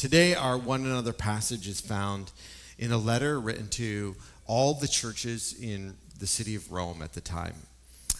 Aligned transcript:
today, 0.00 0.34
our 0.34 0.56
one 0.56 0.86
another 0.86 1.12
passage 1.12 1.68
is 1.68 1.78
found 1.78 2.32
in 2.78 2.90
a 2.90 2.96
letter 2.96 3.38
written 3.38 3.68
to 3.68 4.16
all 4.46 4.72
the 4.72 4.88
churches 4.88 5.54
in 5.60 5.94
the 6.18 6.26
city 6.26 6.54
of 6.54 6.72
Rome 6.72 7.02
at 7.02 7.12
the 7.12 7.20
time. 7.20 7.54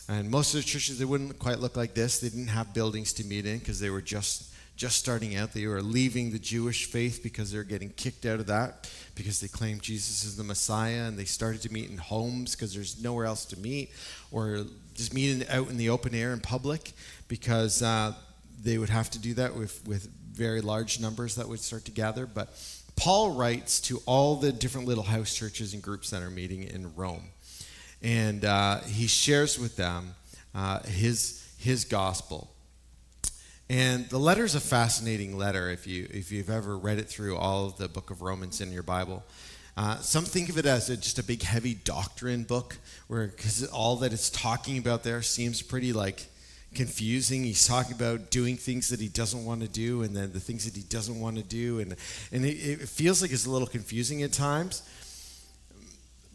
And 0.07 0.31
most 0.31 0.53
of 0.53 0.61
the 0.61 0.67
churches, 0.67 0.99
they 0.99 1.07
wouldn't 1.07 1.39
quite 1.39 1.59
look 1.59 1.79
like 1.79 1.95
this. 1.95 2.21
They 2.21 2.29
didn't 2.29 2.49
have 2.49 2.75
buildings 2.75 3.15
to 3.15 3.25
meet 3.25 3.47
in 3.47 3.61
because 3.61 3.81
they 3.81 3.89
were 3.89 4.03
just, 4.03 4.53
just 4.77 4.99
starting 4.99 5.37
out. 5.37 5.55
They 5.55 5.67
were 5.67 5.81
leaving 5.81 6.33
the 6.33 6.39
Jewish 6.39 6.85
faith 6.85 7.23
because 7.23 7.51
they 7.51 7.57
were 7.57 7.65
getting 7.65 7.89
kicked 7.89 8.27
out 8.27 8.41
of 8.41 8.47
that 8.49 8.93
because 9.15 9.41
they 9.41 9.49
claimed 9.49 9.81
Jesus 9.81 10.23
is 10.23 10.37
the 10.37 10.45
Messiah. 10.45 11.05
And 11.05 11.19
they 11.19 11.25
started 11.25 11.63
to 11.63 11.73
meet 11.73 11.89
in 11.89 11.97
homes 11.97 12.55
because 12.55 12.75
there's 12.75 13.03
nowhere 13.03 13.25
else 13.25 13.47
to 13.47 13.59
meet 13.59 13.91
or 14.31 14.67
just 14.93 15.15
meet 15.15 15.49
out 15.49 15.71
in 15.71 15.79
the 15.79 15.89
open 15.89 16.15
air 16.15 16.35
in 16.35 16.41
public 16.41 16.93
because 17.27 17.83
uh, 17.83 18.13
they 18.63 18.77
would 18.77 18.91
have 18.91 19.09
to 19.13 19.19
do 19.19 19.33
that 19.33 19.55
with, 19.55 19.83
with 19.87 20.11
very 20.41 20.63
large 20.63 20.99
numbers 21.01 21.35
that 21.35 21.47
would 21.47 21.61
start 21.61 21.85
to 21.85 21.91
gather. 21.91 22.25
But 22.25 22.49
Paul 22.97 23.33
writes 23.33 23.79
to 23.83 24.01
all 24.07 24.37
the 24.37 24.53
different 24.53 24.89
little 24.89 25.05
house 25.05 25.35
churches 25.35 25.75
and 25.75 25.83
groups 25.83 26.09
that 26.11 26.23
are 26.23 26.31
meeting 26.31 26.63
in 26.63 26.95
Rome. 26.97 27.25
And 28.03 28.43
uh, 28.47 28.81
he 28.81 29.07
shares 29.07 29.59
with 29.59 29.77
them 29.77 30.15
uh, 30.55 30.81
his, 30.85 31.47
his 31.59 31.85
gospel. 31.85 32.51
And 33.69 34.09
the 34.09 34.19
letter 34.19 34.45
is 34.45 34.55
a 34.55 34.61
fascinating 34.61 35.37
letter 35.37 35.69
if, 35.69 35.87
you, 35.87 36.09
if 36.11 36.33
you've 36.33 36.49
ever 36.49 36.79
read 36.79 36.99
it 36.99 37.09
through 37.09 37.37
all 37.37 37.67
of 37.67 37.77
the 37.77 37.89
book 37.89 38.11
of 38.11 38.23
Romans 38.23 38.63
in 38.63 38.73
your 38.73 38.83
Bible. 38.83 39.23
Uh, 39.77 39.99
some 39.99 40.25
think 40.25 40.49
of 40.49 40.57
it 40.57 40.65
as 40.65 40.89
a, 40.89 40.97
just 40.97 41.19
a 41.19 41.23
big, 41.23 41.43
heavy 41.43 41.75
doctrine 41.75 42.45
book, 42.45 42.79
where 43.09 43.27
because 43.27 43.67
all 43.67 43.97
that 43.97 44.15
it's 44.15 44.31
talking 44.31 44.79
about 44.79 45.05
there 45.05 45.21
seems 45.21 45.61
pretty 45.61 45.93
like 45.93 46.30
confusing. 46.75 47.45
He's 47.45 47.67
talking 47.67 47.95
about 47.95 48.31
doing 48.31 48.57
things 48.57 48.89
that 48.91 49.01
he 49.01 49.09
doesn't 49.09 49.45
want 49.45 49.63
to 49.63 49.69
do, 49.69 50.03
and 50.03 50.17
then 50.17 50.33
the 50.33 50.41
things 50.41 50.65
that 50.65 50.77
he 50.77 50.83
doesn't 50.83 51.19
want 51.19 51.37
to 51.37 51.43
do, 51.43 51.81
and 51.81 51.97
and 52.33 52.45
it, 52.45 52.83
it 52.83 52.89
feels 52.89 53.23
like 53.23 53.33
it's 53.33 53.47
a 53.47 53.51
little 53.51 53.69
confusing 53.69 54.23
at 54.23 54.33
times. 54.33 54.83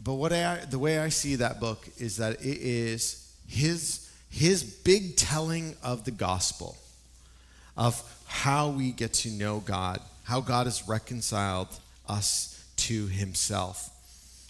But 0.02 0.14
what 0.14 0.32
I, 0.32 0.64
the 0.70 0.78
way 0.78 0.98
I 0.98 1.08
see 1.08 1.36
that 1.36 1.58
book 1.58 1.88
is 1.98 2.18
that 2.18 2.34
it 2.44 2.58
is 2.58 3.32
his 3.48 4.10
his 4.30 4.62
big 4.62 5.16
telling 5.16 5.76
of 5.82 6.04
the 6.04 6.10
gospel, 6.10 6.76
of 7.76 8.02
how 8.26 8.68
we 8.68 8.92
get 8.92 9.12
to 9.14 9.30
know 9.30 9.60
God, 9.60 10.00
how 10.24 10.40
God 10.40 10.66
has 10.66 10.86
reconciled 10.88 11.68
us 12.08 12.64
to 12.76 13.06
Himself. 13.06 13.90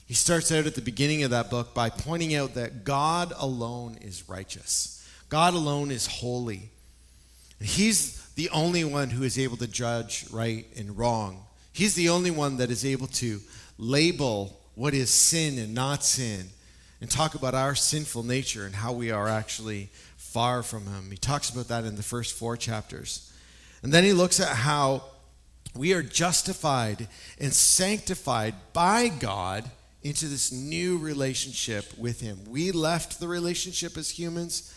He 0.06 0.14
starts 0.14 0.52
out 0.52 0.66
at 0.66 0.74
the 0.74 0.82
beginning 0.82 1.22
of 1.24 1.30
that 1.30 1.50
book 1.50 1.74
by 1.74 1.90
pointing 1.90 2.34
out 2.34 2.54
that 2.54 2.84
God 2.84 3.32
alone 3.38 3.98
is 4.00 4.28
righteous. 4.28 5.05
God 5.28 5.54
alone 5.54 5.90
is 5.90 6.06
holy. 6.06 6.70
He's 7.60 8.22
the 8.34 8.50
only 8.50 8.84
one 8.84 9.10
who 9.10 9.22
is 9.22 9.38
able 9.38 9.56
to 9.58 9.66
judge 9.66 10.26
right 10.30 10.66
and 10.76 10.96
wrong. 10.96 11.44
He's 11.72 11.94
the 11.94 12.08
only 12.08 12.30
one 12.30 12.58
that 12.58 12.70
is 12.70 12.84
able 12.84 13.06
to 13.08 13.40
label 13.78 14.60
what 14.74 14.94
is 14.94 15.10
sin 15.10 15.58
and 15.58 15.74
not 15.74 16.04
sin 16.04 16.48
and 17.00 17.10
talk 17.10 17.34
about 17.34 17.54
our 17.54 17.74
sinful 17.74 18.22
nature 18.22 18.64
and 18.66 18.74
how 18.74 18.92
we 18.92 19.10
are 19.10 19.28
actually 19.28 19.90
far 20.16 20.62
from 20.62 20.86
Him. 20.86 21.10
He 21.10 21.16
talks 21.16 21.50
about 21.50 21.68
that 21.68 21.84
in 21.84 21.96
the 21.96 22.02
first 22.02 22.34
four 22.34 22.56
chapters. 22.56 23.32
And 23.82 23.92
then 23.92 24.04
he 24.04 24.12
looks 24.12 24.40
at 24.40 24.48
how 24.48 25.04
we 25.74 25.92
are 25.92 26.02
justified 26.02 27.08
and 27.38 27.52
sanctified 27.52 28.54
by 28.72 29.08
God 29.08 29.70
into 30.02 30.26
this 30.26 30.52
new 30.52 30.98
relationship 30.98 31.96
with 31.98 32.20
Him. 32.20 32.40
We 32.48 32.70
left 32.70 33.18
the 33.18 33.28
relationship 33.28 33.96
as 33.96 34.10
humans 34.10 34.72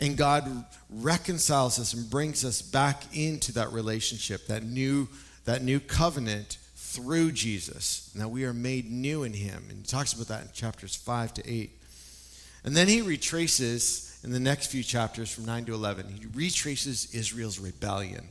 and 0.00 0.16
God 0.16 0.64
reconciles 0.88 1.78
us 1.78 1.92
and 1.92 2.08
brings 2.08 2.44
us 2.44 2.62
back 2.62 3.04
into 3.14 3.52
that 3.52 3.72
relationship, 3.72 4.46
that 4.46 4.62
new, 4.62 5.08
that 5.44 5.62
new 5.62 5.78
covenant 5.78 6.56
through 6.74 7.32
Jesus. 7.32 8.10
Now 8.14 8.28
we 8.28 8.44
are 8.44 8.54
made 8.54 8.90
new 8.90 9.22
in 9.24 9.34
him. 9.34 9.64
And 9.68 9.78
he 9.78 9.84
talks 9.84 10.12
about 10.12 10.28
that 10.28 10.42
in 10.42 10.48
chapters 10.52 10.96
5 10.96 11.34
to 11.34 11.50
8. 11.50 11.70
And 12.64 12.76
then 12.76 12.88
he 12.88 13.02
retraces 13.02 14.18
in 14.22 14.32
the 14.32 14.40
next 14.40 14.66
few 14.66 14.82
chapters 14.82 15.32
from 15.32 15.46
9 15.46 15.66
to 15.66 15.74
11, 15.74 16.06
he 16.08 16.26
retraces 16.26 17.14
Israel's 17.14 17.58
rebellion. 17.58 18.28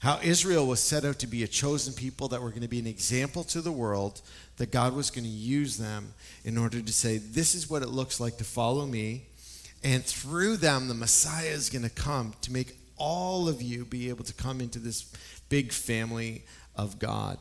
How 0.00 0.18
Israel 0.22 0.66
was 0.66 0.80
set 0.80 1.04
out 1.04 1.18
to 1.18 1.26
be 1.26 1.42
a 1.42 1.48
chosen 1.48 1.92
people 1.92 2.28
that 2.28 2.40
were 2.40 2.48
going 2.48 2.62
to 2.62 2.68
be 2.68 2.78
an 2.78 2.86
example 2.86 3.44
to 3.44 3.60
the 3.60 3.70
world, 3.70 4.22
that 4.56 4.72
God 4.72 4.94
was 4.94 5.10
going 5.10 5.24
to 5.24 5.30
use 5.30 5.76
them 5.76 6.14
in 6.42 6.56
order 6.56 6.80
to 6.80 6.92
say, 6.92 7.18
This 7.18 7.54
is 7.54 7.68
what 7.68 7.82
it 7.82 7.90
looks 7.90 8.18
like 8.18 8.38
to 8.38 8.44
follow 8.44 8.86
me 8.86 9.26
and 9.82 10.04
through 10.04 10.58
them, 10.58 10.88
the 10.88 10.94
Messiah 10.94 11.50
is 11.50 11.70
going 11.70 11.82
to 11.82 11.90
come 11.90 12.34
to 12.42 12.52
make 12.52 12.76
all 12.96 13.48
of 13.48 13.62
you 13.62 13.84
be 13.84 14.10
able 14.10 14.24
to 14.24 14.34
come 14.34 14.60
into 14.60 14.78
this 14.78 15.10
big 15.48 15.72
family 15.72 16.44
of 16.76 16.98
God. 16.98 17.38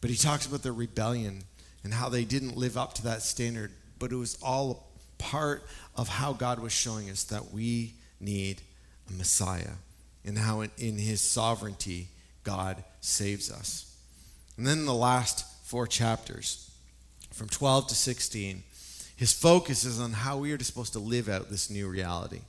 But 0.00 0.10
he 0.10 0.16
talks 0.16 0.46
about 0.46 0.62
their 0.62 0.72
rebellion 0.72 1.44
and 1.82 1.94
how 1.94 2.08
they 2.08 2.24
didn't 2.24 2.56
live 2.56 2.76
up 2.76 2.94
to 2.94 3.02
that 3.04 3.22
standard, 3.22 3.72
but 3.98 4.12
it 4.12 4.16
was 4.16 4.38
all 4.42 4.90
part 5.18 5.64
of 5.96 6.08
how 6.08 6.32
God 6.32 6.58
was 6.58 6.72
showing 6.72 7.10
us 7.10 7.24
that 7.24 7.52
we 7.52 7.94
need 8.20 8.60
a 9.08 9.12
Messiah 9.14 9.72
and 10.24 10.36
how 10.36 10.60
in, 10.60 10.70
in 10.76 10.98
his 10.98 11.20
sovereignty, 11.20 12.08
God 12.44 12.82
saves 13.00 13.50
us. 13.50 13.96
And 14.56 14.66
then 14.66 14.84
the 14.84 14.94
last 14.94 15.46
four 15.66 15.86
chapters, 15.86 16.70
from 17.32 17.48
12 17.48 17.88
to 17.88 17.94
16, 17.94 18.62
his 19.20 19.34
focus 19.34 19.84
is 19.84 20.00
on 20.00 20.12
how 20.12 20.38
we 20.38 20.50
are 20.50 20.58
supposed 20.64 20.94
to 20.94 20.98
live 20.98 21.28
out 21.28 21.50
this 21.50 21.68
new 21.68 21.86
reality. 21.86 22.40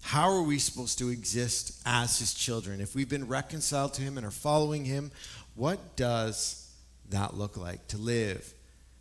How 0.00 0.30
are 0.30 0.40
we 0.40 0.58
supposed 0.58 0.98
to 1.00 1.10
exist 1.10 1.78
as 1.84 2.18
his 2.18 2.32
children? 2.32 2.80
If 2.80 2.94
we've 2.94 3.06
been 3.06 3.28
reconciled 3.28 3.92
to 3.94 4.02
him 4.02 4.16
and 4.16 4.26
are 4.26 4.30
following 4.30 4.86
him, 4.86 5.10
what 5.56 5.96
does 5.96 6.72
that 7.10 7.34
look 7.34 7.58
like 7.58 7.86
to 7.88 7.98
live 7.98 8.50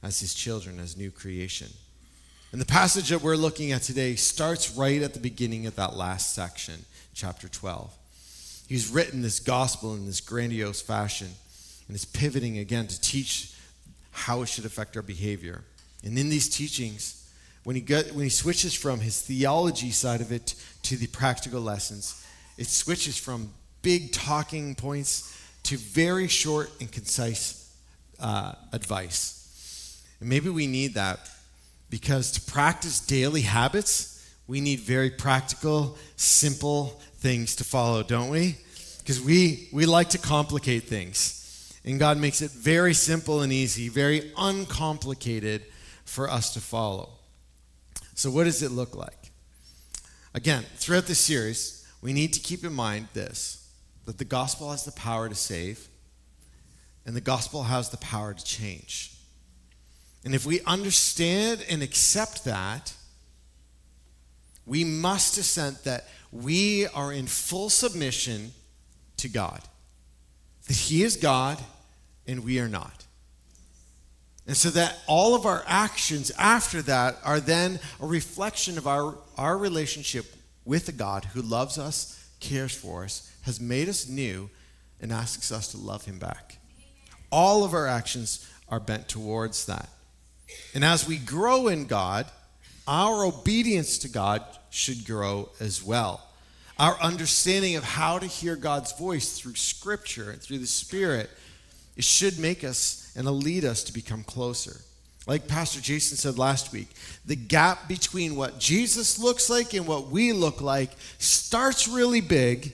as 0.03 0.19
his 0.19 0.33
children, 0.33 0.77
as 0.77 0.97
new 0.97 1.09
creation? 1.09 1.69
And 2.51 2.59
the 2.59 2.65
passage 2.65 3.07
that 3.07 3.21
we're 3.21 3.37
looking 3.37 3.71
at 3.71 3.83
today 3.83 4.15
starts 4.15 4.75
right 4.75 5.01
at 5.01 5.13
the 5.13 5.21
beginning 5.21 5.67
of 5.67 5.77
that 5.77 5.95
last 5.95 6.33
section, 6.33 6.83
chapter 7.13 7.47
12. 7.47 7.93
He's 8.67 8.91
written 8.91 9.21
this 9.21 9.39
gospel 9.39 9.93
in 9.93 10.05
this 10.05 10.19
grandiose 10.19 10.81
fashion 10.81 11.29
and 11.87 11.95
is 11.95 12.03
pivoting 12.03 12.57
again 12.57 12.87
to 12.87 12.99
teach 12.99 13.53
how 14.11 14.41
it 14.41 14.47
should 14.47 14.65
affect 14.65 14.97
our 14.97 15.01
behavior. 15.01 15.63
And 16.03 16.17
in 16.17 16.29
these 16.29 16.49
teachings, 16.49 17.29
when 17.63 17.75
he, 17.75 17.81
when 17.81 18.23
he 18.23 18.29
switches 18.29 18.73
from 18.73 18.99
his 18.99 19.21
theology 19.21 19.91
side 19.91 20.21
of 20.21 20.31
it 20.31 20.55
to 20.83 20.95
the 20.95 21.07
practical 21.07 21.61
lessons, 21.61 22.25
it 22.57 22.67
switches 22.67 23.17
from 23.17 23.51
big 23.81 24.11
talking 24.11 24.75
points 24.75 25.35
to 25.63 25.77
very 25.77 26.27
short 26.27 26.71
and 26.79 26.91
concise 26.91 27.73
uh, 28.19 28.53
advice. 28.73 30.03
And 30.19 30.29
maybe 30.29 30.49
we 30.49 30.67
need 30.67 30.93
that 30.95 31.19
because 31.89 32.31
to 32.33 32.51
practice 32.51 32.99
daily 32.99 33.41
habits, 33.41 34.15
we 34.47 34.61
need 34.61 34.79
very 34.79 35.09
practical, 35.09 35.97
simple 36.15 36.99
things 37.17 37.55
to 37.57 37.63
follow, 37.63 38.03
don't 38.03 38.29
we? 38.29 38.57
Because 38.99 39.21
we, 39.21 39.69
we 39.71 39.85
like 39.85 40.09
to 40.09 40.17
complicate 40.17 40.83
things. 40.83 41.79
And 41.85 41.99
God 41.99 42.17
makes 42.17 42.41
it 42.41 42.51
very 42.51 42.93
simple 42.93 43.41
and 43.41 43.53
easy, 43.53 43.89
very 43.89 44.31
uncomplicated 44.37 45.63
for 46.09 46.29
us 46.29 46.53
to 46.53 46.59
follow. 46.59 47.09
So, 48.15 48.31
what 48.31 48.45
does 48.45 48.63
it 48.63 48.71
look 48.71 48.95
like? 48.95 49.31
Again, 50.33 50.65
throughout 50.75 51.05
this 51.05 51.19
series, 51.19 51.87
we 52.01 52.13
need 52.13 52.33
to 52.33 52.39
keep 52.39 52.63
in 52.63 52.73
mind 52.73 53.07
this 53.13 53.55
that 54.05 54.17
the 54.17 54.25
gospel 54.25 54.71
has 54.71 54.85
the 54.85 54.91
power 54.93 55.29
to 55.29 55.35
save, 55.35 55.87
and 57.05 57.15
the 57.15 57.21
gospel 57.21 57.63
has 57.63 57.89
the 57.89 57.97
power 57.97 58.33
to 58.33 58.43
change. 58.43 59.15
And 60.25 60.33
if 60.33 60.45
we 60.45 60.61
understand 60.61 61.63
and 61.69 61.83
accept 61.83 62.43
that, 62.45 62.93
we 64.65 64.83
must 64.83 65.37
assent 65.37 65.83
that 65.83 66.07
we 66.31 66.87
are 66.87 67.13
in 67.13 67.27
full 67.27 67.69
submission 67.69 68.51
to 69.17 69.29
God, 69.29 69.61
that 70.67 70.75
He 70.75 71.03
is 71.03 71.17
God 71.17 71.59
and 72.27 72.43
we 72.43 72.59
are 72.59 72.67
not. 72.67 73.05
And 74.49 74.57
so 74.57 74.71
that 74.71 74.97
all 75.05 75.35
of 75.35 75.45
our 75.45 75.63
actions 75.67 76.31
after 76.31 76.81
that 76.81 77.19
are 77.23 77.39
then 77.39 77.79
a 78.01 78.07
reflection 78.07 78.79
of 78.79 78.87
our, 78.87 79.15
our 79.37 79.55
relationship 79.55 80.25
with 80.65 80.89
a 80.89 80.91
God 80.91 81.23
who 81.23 81.43
loves 81.43 81.77
us, 81.77 82.27
cares 82.39 82.73
for 82.73 83.03
us, 83.03 83.31
has 83.43 83.61
made 83.61 83.87
us 83.87 84.09
new, 84.09 84.49
and 84.99 85.13
asks 85.13 85.51
us 85.51 85.67
to 85.67 85.77
love 85.77 86.05
him 86.05 86.17
back. 86.17 86.57
All 87.31 87.63
of 87.63 87.75
our 87.75 87.85
actions 87.85 88.49
are 88.69 88.79
bent 88.79 89.07
towards 89.07 89.67
that. 89.67 89.87
And 90.73 90.83
as 90.83 91.07
we 91.07 91.17
grow 91.17 91.67
in 91.67 91.85
God, 91.85 92.25
our 92.87 93.23
obedience 93.25 93.99
to 93.99 94.09
God 94.09 94.43
should 94.71 95.05
grow 95.05 95.49
as 95.59 95.83
well. 95.83 96.25
Our 96.79 96.99
understanding 96.99 97.75
of 97.75 97.83
how 97.83 98.17
to 98.17 98.25
hear 98.25 98.55
God's 98.55 98.93
voice 98.93 99.37
through 99.37 99.57
Scripture 99.57 100.31
and 100.31 100.41
through 100.41 100.57
the 100.57 100.65
Spirit, 100.65 101.29
it 101.99 102.05
should 102.05 102.39
make 102.39 102.63
us 102.63 103.11
and 103.17 103.27
lead 103.27 103.65
us 103.65 103.83
to 103.83 103.91
become 103.91 104.23
closer. 104.23 104.79
Like 105.27 105.49
Pastor 105.49 105.81
Jason 105.81 106.15
said 106.15 106.37
last 106.37 106.71
week, 106.71 106.87
the 107.25 107.35
gap 107.35 107.89
between 107.89 108.37
what 108.37 108.57
Jesus 108.57 109.19
looks 109.19 109.49
like 109.49 109.73
and 109.73 109.85
what 109.85 110.07
we 110.07 110.31
look 110.31 110.61
like 110.61 110.91
starts 111.17 111.89
really 111.89 112.21
big, 112.21 112.71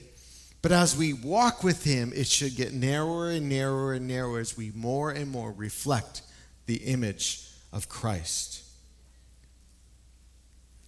But 0.66 0.72
as 0.72 0.96
we 0.96 1.12
walk 1.12 1.62
with 1.62 1.84
him, 1.84 2.12
it 2.12 2.26
should 2.26 2.56
get 2.56 2.72
narrower 2.72 3.30
and 3.30 3.48
narrower 3.48 3.92
and 3.92 4.08
narrower 4.08 4.40
as 4.40 4.56
we 4.56 4.72
more 4.74 5.12
and 5.12 5.30
more 5.30 5.52
reflect 5.52 6.22
the 6.66 6.78
image 6.78 7.48
of 7.72 7.88
Christ. 7.88 8.64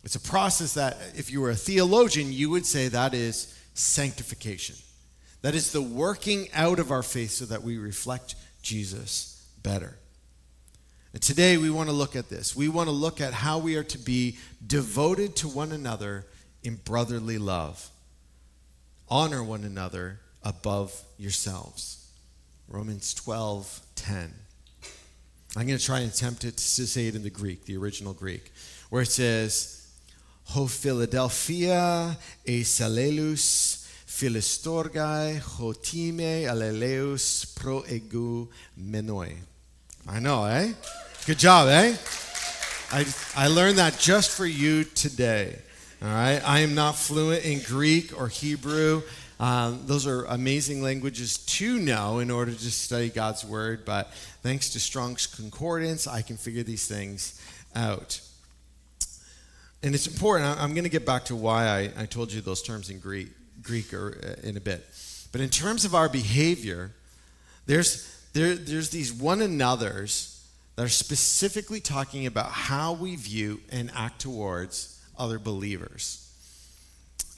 It's 0.03 0.17
a 0.17 0.21
process 0.21 0.75
that, 0.75 0.97
if 1.15 1.31
you 1.31 1.41
were 1.41 1.51
a 1.51 1.55
theologian, 1.55 2.33
you 2.33 2.51
would 2.51 2.67
say 2.67 2.89
that 2.89 3.15
is 3.15 3.57
sanctification. 3.75 4.75
That 5.43 5.55
is 5.55 5.73
the 5.73 5.83
working 5.83 6.49
out 6.53 6.79
of 6.79 6.91
our 6.91 7.03
faith 7.03 7.31
so 7.31 7.45
that 7.47 7.63
we 7.63 7.79
reflect 7.79 8.35
Jesus 8.63 9.47
better. 9.63 9.97
And 11.13 11.23
today 11.23 11.57
we 11.57 11.71
want 11.71 11.89
to 11.89 11.95
look 11.95 12.17
at 12.17 12.29
this. 12.29 12.55
We 12.55 12.69
want 12.69 12.89
to 12.89 12.95
look 12.95 13.21
at 13.21 13.33
how 13.33 13.59
we 13.59 13.77
are 13.77 13.85
to 13.85 13.99
be 13.99 14.37
devoted 14.67 15.37
to 15.37 15.49
one 15.49 15.73
another 15.73 16.27
in 16.63 16.77
brotherly 16.77 17.39
love. 17.39 17.89
Honor 19.09 19.43
one 19.43 19.65
another 19.65 20.21
above 20.43 21.03
yourselves. 21.17 22.11
Romans 22.69 23.15
12 23.15 23.81
10. 23.95 24.35
I'm 25.57 25.67
going 25.67 25.79
to 25.79 25.85
try 25.85 26.01
and 26.01 26.13
attempt 26.13 26.45
it 26.45 26.57
to 26.59 26.87
say 26.87 27.09
it 27.09 27.15
in 27.15 27.23
the 27.23 27.31
Greek, 27.31 27.65
the 27.65 27.77
original 27.77 28.13
Greek, 28.13 28.53
where 28.91 29.03
it 29.03 29.07
says, 29.07 29.89
Ho 30.45 30.67
Philadelphia 30.67 32.17
e 32.45 32.63
salelus 32.63 33.78
philistorgai 34.09 35.39
hotime 35.39 36.47
aleleus 36.49 37.55
pro 37.55 37.83
egu 37.83 38.49
menoi. 38.77 39.37
I 40.09 40.19
know, 40.19 40.45
eh? 40.47 40.73
Good 41.27 41.39
job, 41.39 41.69
eh? 41.69 41.95
I, 42.91 43.05
I 43.37 43.49
learned 43.49 43.77
that 43.77 43.99
just 43.99 44.31
for 44.31 44.47
you 44.47 44.85
today. 44.85 45.59
All 46.03 46.09
right? 46.09 46.41
I 46.43 46.61
am 46.61 46.75
not 46.75 46.97
fluent 46.97 47.45
in 47.45 47.61
Greek 47.61 48.19
or 48.19 48.29
Hebrew. 48.29 49.03
Um, 49.39 49.83
those 49.85 50.07
are 50.07 50.25
amazing 50.25 50.83
languages 50.83 51.39
to 51.39 51.79
know 51.79 52.19
in 52.19 52.31
order 52.31 52.53
to 52.53 52.71
study 52.71 53.11
God's 53.11 53.45
Word, 53.45 53.85
but 53.85 54.11
thanks 54.43 54.71
to 54.71 54.81
Strong's 54.81 55.27
Concordance, 55.27 56.07
I 56.07 56.23
can 56.23 56.39
figure 56.39 56.63
these 56.63 56.89
things 56.89 57.41
out. 57.77 58.21
And 59.83 59.95
it's 59.95 60.07
important. 60.07 60.59
I'm 60.59 60.73
going 60.73 60.85
to 60.85 60.91
get 60.91 61.05
back 61.05 61.27
to 61.27 61.37
why 61.37 61.69
I, 61.69 62.03
I 62.03 62.07
told 62.07 62.33
you 62.33 62.41
those 62.41 62.63
terms 62.63 62.91
in 62.91 62.99
Greek, 62.99 63.29
Greek 63.69 63.95
or, 63.95 64.19
uh, 64.25 64.47
in 64.49 64.57
a 64.57 64.61
bit. 64.61 64.85
But 65.31 65.41
in 65.41 65.51
terms 65.51 65.85
of 65.85 65.95
our 65.95 66.09
behavior, 66.09 66.91
there's, 67.67 68.09
there, 68.33 68.57
there's 68.57 68.91
these 68.91 69.13
one 69.13 69.43
another's 69.43 70.45
that 70.75 70.85
are 70.85 70.89
specifically 70.89 71.81
talking 71.81 72.27
about 72.27 72.51
how 72.51 72.95
we 72.95 73.15
view 73.15 73.61
and 73.71 73.91
act 73.95 74.21
towards 74.21 75.01
other 75.19 75.39
believers. 75.39 76.25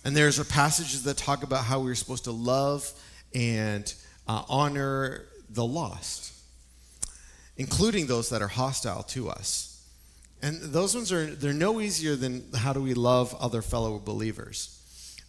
And 0.05 0.17
there's 0.17 0.38
a 0.38 0.44
passages 0.44 1.03
that 1.05 1.17
talk 1.17 1.43
about 1.43 1.65
how 1.65 1.81
we're 1.81 1.94
supposed 1.94 2.25
to 2.25 2.32
love 2.32 2.91
and 3.35 3.93
uh, 4.29 4.43
honor 4.49 5.27
the 5.50 5.65
lost, 5.65 6.32
including 7.56 8.06
those 8.06 8.31
that 8.31 8.41
are 8.41 8.49
hostile 8.49 9.03
to 9.05 9.29
us. 9.29 9.85
And 10.43 10.61
those 10.61 10.94
ones 10.94 11.12
are 11.12 11.27
they're 11.27 11.53
no 11.53 11.81
easier 11.81 12.17
than 12.17 12.44
how 12.55 12.73
do 12.73 12.81
we 12.81 12.94
love 12.94 13.35
other 13.41 13.61
fellow 13.61 13.99
believers. 13.99 14.80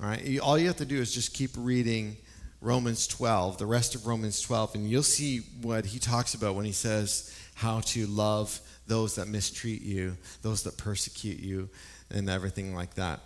All 0.02 0.58
you 0.58 0.68
have 0.68 0.78
to 0.78 0.86
do 0.86 1.00
is 1.00 1.14
just 1.14 1.34
keep 1.34 1.52
reading 1.56 2.18
Romans 2.60 3.06
12, 3.08 3.60
the 3.60 3.68
rest 3.68 3.94
of 3.94 4.08
Romans 4.08 4.42
12, 4.42 4.76
and 4.76 4.90
you'll 4.90 5.04
see 5.04 5.42
what 5.62 5.86
he 5.86 6.00
talks 6.00 6.34
about 6.34 6.56
when 6.56 6.66
he 6.66 6.72
says 6.72 7.36
how 7.54 7.82
to 7.82 8.08
love 8.08 8.60
those 8.88 9.16
that 9.16 9.28
mistreat 9.28 9.82
you, 9.82 10.18
those 10.42 10.64
that 10.64 10.78
persecute 10.78 11.40
you, 11.40 11.70
and 12.10 12.30
everything 12.30 12.74
like 12.74 12.96
that. 12.96 13.20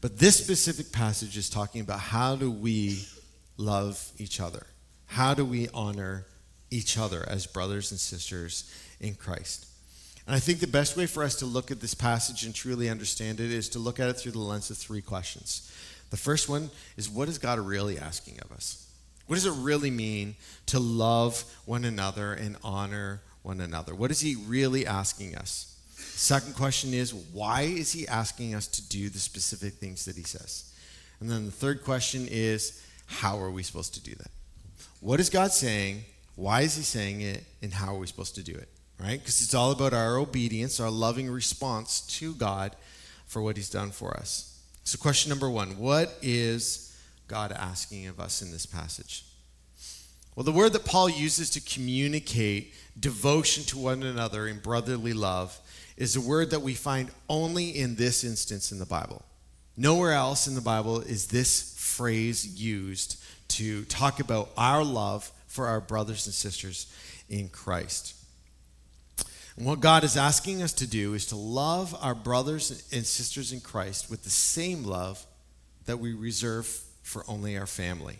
But 0.00 0.18
this 0.18 0.36
specific 0.36 0.92
passage 0.92 1.36
is 1.38 1.48
talking 1.48 1.80
about 1.80 1.98
how 1.98 2.36
do 2.36 2.50
we 2.50 3.06
love 3.56 4.12
each 4.18 4.40
other? 4.40 4.66
How 5.06 5.32
do 5.32 5.46
we 5.46 5.68
honor 5.72 6.26
each 6.70 6.98
other 6.98 7.24
as 7.26 7.46
brothers 7.46 7.90
and 7.90 7.98
sisters 7.98 8.70
in 9.00 9.14
Christ? 9.14 9.66
And 10.26 10.34
I 10.34 10.38
think 10.38 10.60
the 10.60 10.66
best 10.66 10.96
way 10.96 11.06
for 11.06 11.22
us 11.22 11.34
to 11.36 11.46
look 11.46 11.70
at 11.70 11.80
this 11.80 11.94
passage 11.94 12.44
and 12.44 12.54
truly 12.54 12.88
understand 12.88 13.40
it 13.40 13.50
is 13.50 13.68
to 13.70 13.78
look 13.78 14.00
at 14.00 14.08
it 14.08 14.14
through 14.14 14.32
the 14.32 14.38
lens 14.38 14.70
of 14.70 14.78
three 14.78 15.02
questions. 15.02 15.70
The 16.10 16.16
first 16.16 16.48
one 16.48 16.70
is 16.96 17.10
what 17.10 17.28
is 17.28 17.38
God 17.38 17.58
really 17.58 17.98
asking 17.98 18.38
of 18.42 18.52
us? 18.52 18.88
What 19.26 19.36
does 19.36 19.46
it 19.46 19.52
really 19.52 19.90
mean 19.90 20.36
to 20.66 20.78
love 20.78 21.44
one 21.64 21.84
another 21.84 22.32
and 22.32 22.56
honor 22.62 23.22
one 23.42 23.60
another? 23.60 23.94
What 23.94 24.10
is 24.10 24.20
He 24.20 24.34
really 24.34 24.86
asking 24.86 25.36
us? 25.36 25.78
Second 25.96 26.54
question 26.54 26.94
is 26.94 27.12
why 27.12 27.62
is 27.62 27.92
He 27.92 28.06
asking 28.08 28.54
us 28.54 28.66
to 28.68 28.88
do 28.88 29.08
the 29.08 29.18
specific 29.18 29.74
things 29.74 30.04
that 30.04 30.16
He 30.16 30.22
says? 30.22 30.72
And 31.20 31.30
then 31.30 31.46
the 31.46 31.52
third 31.52 31.84
question 31.84 32.28
is 32.30 32.82
how 33.06 33.38
are 33.38 33.50
we 33.50 33.62
supposed 33.62 33.94
to 33.94 34.02
do 34.02 34.14
that? 34.14 34.30
What 35.00 35.20
is 35.20 35.28
God 35.28 35.52
saying? 35.52 36.04
Why 36.36 36.62
is 36.62 36.76
He 36.76 36.82
saying 36.82 37.20
it? 37.20 37.44
And 37.62 37.72
how 37.72 37.94
are 37.94 37.98
we 37.98 38.06
supposed 38.06 38.34
to 38.36 38.42
do 38.42 38.54
it? 38.54 38.68
Right? 38.98 39.18
Because 39.18 39.42
it's 39.42 39.54
all 39.54 39.72
about 39.72 39.92
our 39.92 40.16
obedience, 40.16 40.78
our 40.78 40.90
loving 40.90 41.28
response 41.28 42.00
to 42.18 42.34
God 42.34 42.76
for 43.26 43.42
what 43.42 43.56
He's 43.56 43.70
done 43.70 43.90
for 43.90 44.16
us. 44.16 44.62
So, 44.84 44.98
question 44.98 45.30
number 45.30 45.50
one 45.50 45.78
What 45.78 46.16
is 46.22 46.96
God 47.26 47.52
asking 47.52 48.06
of 48.06 48.20
us 48.20 48.42
in 48.42 48.50
this 48.50 48.66
passage? 48.66 49.24
Well, 50.36 50.44
the 50.44 50.52
word 50.52 50.72
that 50.72 50.84
Paul 50.84 51.08
uses 51.08 51.50
to 51.50 51.60
communicate 51.60 52.74
devotion 52.98 53.64
to 53.64 53.78
one 53.78 54.02
another 54.02 54.48
in 54.48 54.58
brotherly 54.58 55.12
love 55.12 55.58
is 55.96 56.16
a 56.16 56.20
word 56.20 56.50
that 56.50 56.62
we 56.62 56.74
find 56.74 57.10
only 57.28 57.70
in 57.70 57.94
this 57.94 58.24
instance 58.24 58.72
in 58.72 58.80
the 58.80 58.86
Bible. 58.86 59.24
Nowhere 59.76 60.12
else 60.12 60.46
in 60.46 60.54
the 60.54 60.60
Bible 60.60 61.00
is 61.00 61.28
this 61.28 61.74
phrase 61.78 62.60
used 62.60 63.22
to 63.48 63.84
talk 63.84 64.18
about 64.20 64.50
our 64.56 64.82
love 64.82 65.30
for 65.46 65.66
our 65.66 65.80
brothers 65.80 66.26
and 66.26 66.34
sisters 66.34 66.92
in 67.28 67.48
Christ. 67.48 68.13
And 69.56 69.66
what 69.66 69.80
God 69.80 70.02
is 70.02 70.16
asking 70.16 70.62
us 70.62 70.72
to 70.74 70.86
do 70.86 71.14
is 71.14 71.26
to 71.26 71.36
love 71.36 71.94
our 72.00 72.14
brothers 72.14 72.88
and 72.92 73.06
sisters 73.06 73.52
in 73.52 73.60
Christ 73.60 74.10
with 74.10 74.24
the 74.24 74.30
same 74.30 74.82
love 74.82 75.24
that 75.86 75.98
we 75.98 76.12
reserve 76.12 76.66
for 77.02 77.24
only 77.28 77.56
our 77.56 77.66
family. 77.66 78.18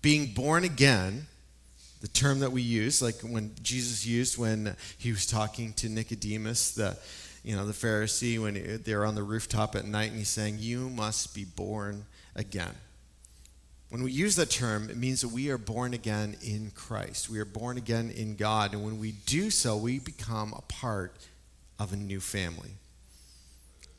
Being 0.00 0.32
born 0.34 0.64
again, 0.64 1.28
the 2.00 2.08
term 2.08 2.40
that 2.40 2.50
we 2.50 2.62
use, 2.62 3.00
like 3.00 3.20
when 3.20 3.54
Jesus 3.62 4.04
used 4.04 4.36
when 4.36 4.74
he 4.98 5.12
was 5.12 5.24
talking 5.24 5.72
to 5.74 5.88
Nicodemus, 5.88 6.72
the 6.72 6.98
you 7.44 7.54
know 7.54 7.66
the 7.66 7.72
Pharisee, 7.72 8.40
when 8.40 8.80
they're 8.84 9.04
on 9.04 9.14
the 9.14 9.22
rooftop 9.22 9.76
at 9.76 9.84
night, 9.84 10.10
and 10.10 10.18
he's 10.18 10.28
saying, 10.28 10.58
"You 10.58 10.90
must 10.90 11.34
be 11.34 11.44
born 11.44 12.06
again." 12.34 12.74
When 13.92 14.02
we 14.02 14.10
use 14.10 14.36
that 14.36 14.48
term, 14.48 14.88
it 14.88 14.96
means 14.96 15.20
that 15.20 15.28
we 15.28 15.50
are 15.50 15.58
born 15.58 15.92
again 15.92 16.38
in 16.42 16.70
Christ. 16.74 17.28
We 17.28 17.40
are 17.40 17.44
born 17.44 17.76
again 17.76 18.08
in 18.08 18.36
God. 18.36 18.72
And 18.72 18.82
when 18.82 18.98
we 18.98 19.12
do 19.12 19.50
so, 19.50 19.76
we 19.76 19.98
become 19.98 20.54
a 20.56 20.62
part 20.62 21.14
of 21.78 21.92
a 21.92 21.96
new 21.96 22.18
family. 22.18 22.70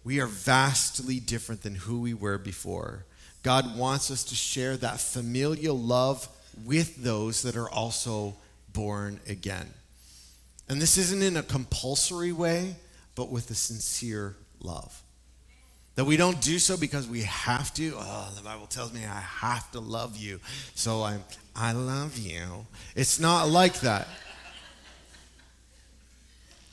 We 0.03 0.19
are 0.19 0.25
vastly 0.25 1.19
different 1.19 1.61
than 1.61 1.75
who 1.75 2.01
we 2.01 2.15
were 2.15 2.39
before. 2.39 3.05
God 3.43 3.77
wants 3.77 4.09
us 4.09 4.23
to 4.23 4.35
share 4.35 4.77
that 4.77 4.99
familial 4.99 5.77
love 5.77 6.27
with 6.65 6.95
those 6.95 7.43
that 7.43 7.55
are 7.55 7.69
also 7.69 8.33
born 8.73 9.19
again. 9.27 9.75
And 10.67 10.81
this 10.81 10.97
isn't 10.97 11.21
in 11.21 11.37
a 11.37 11.43
compulsory 11.43 12.31
way, 12.31 12.77
but 13.13 13.29
with 13.29 13.51
a 13.51 13.55
sincere 13.55 14.37
love. 14.59 15.02
That 15.95 16.05
we 16.05 16.17
don't 16.17 16.41
do 16.41 16.57
so 16.57 16.75
because 16.75 17.07
we 17.07 17.21
have 17.21 17.73
to. 17.75 17.93
Oh, 17.95 18.31
the 18.35 18.41
Bible 18.41 18.65
tells 18.65 18.91
me 18.93 19.01
I 19.05 19.19
have 19.19 19.71
to 19.73 19.79
love 19.79 20.17
you. 20.17 20.39
So 20.73 21.03
I'm, 21.03 21.23
I 21.55 21.73
love 21.73 22.17
you. 22.17 22.65
It's 22.95 23.19
not 23.19 23.49
like 23.49 23.81
that. 23.81 24.07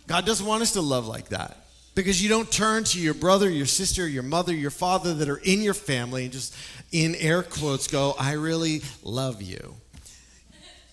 God 0.06 0.24
doesn't 0.24 0.46
want 0.46 0.62
us 0.62 0.72
to 0.72 0.80
love 0.80 1.06
like 1.06 1.28
that. 1.28 1.56
Because 1.94 2.22
you 2.22 2.28
don't 2.28 2.50
turn 2.50 2.84
to 2.84 3.00
your 3.00 3.14
brother, 3.14 3.50
your 3.50 3.66
sister, 3.66 4.08
your 4.08 4.22
mother, 4.22 4.54
your 4.54 4.70
father 4.70 5.12
that 5.14 5.28
are 5.28 5.40
in 5.44 5.60
your 5.60 5.74
family 5.74 6.24
and 6.24 6.32
just 6.32 6.56
in 6.92 7.14
air 7.16 7.42
quotes 7.42 7.88
go, 7.88 8.14
I 8.18 8.32
really 8.32 8.82
love 9.02 9.42
you. 9.42 9.74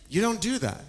You 0.09 0.21
don't 0.21 0.41
do 0.41 0.57
that. 0.59 0.81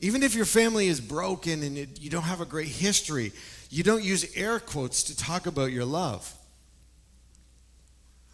Even 0.00 0.22
if 0.22 0.34
your 0.34 0.44
family 0.44 0.88
is 0.88 1.00
broken 1.00 1.62
and 1.62 1.76
it, 1.76 2.00
you 2.00 2.10
don't 2.10 2.22
have 2.22 2.40
a 2.40 2.44
great 2.44 2.68
history, 2.68 3.32
you 3.70 3.82
don't 3.82 4.02
use 4.02 4.34
air 4.36 4.60
quotes 4.60 5.02
to 5.04 5.16
talk 5.16 5.46
about 5.46 5.72
your 5.72 5.84
love. 5.84 6.34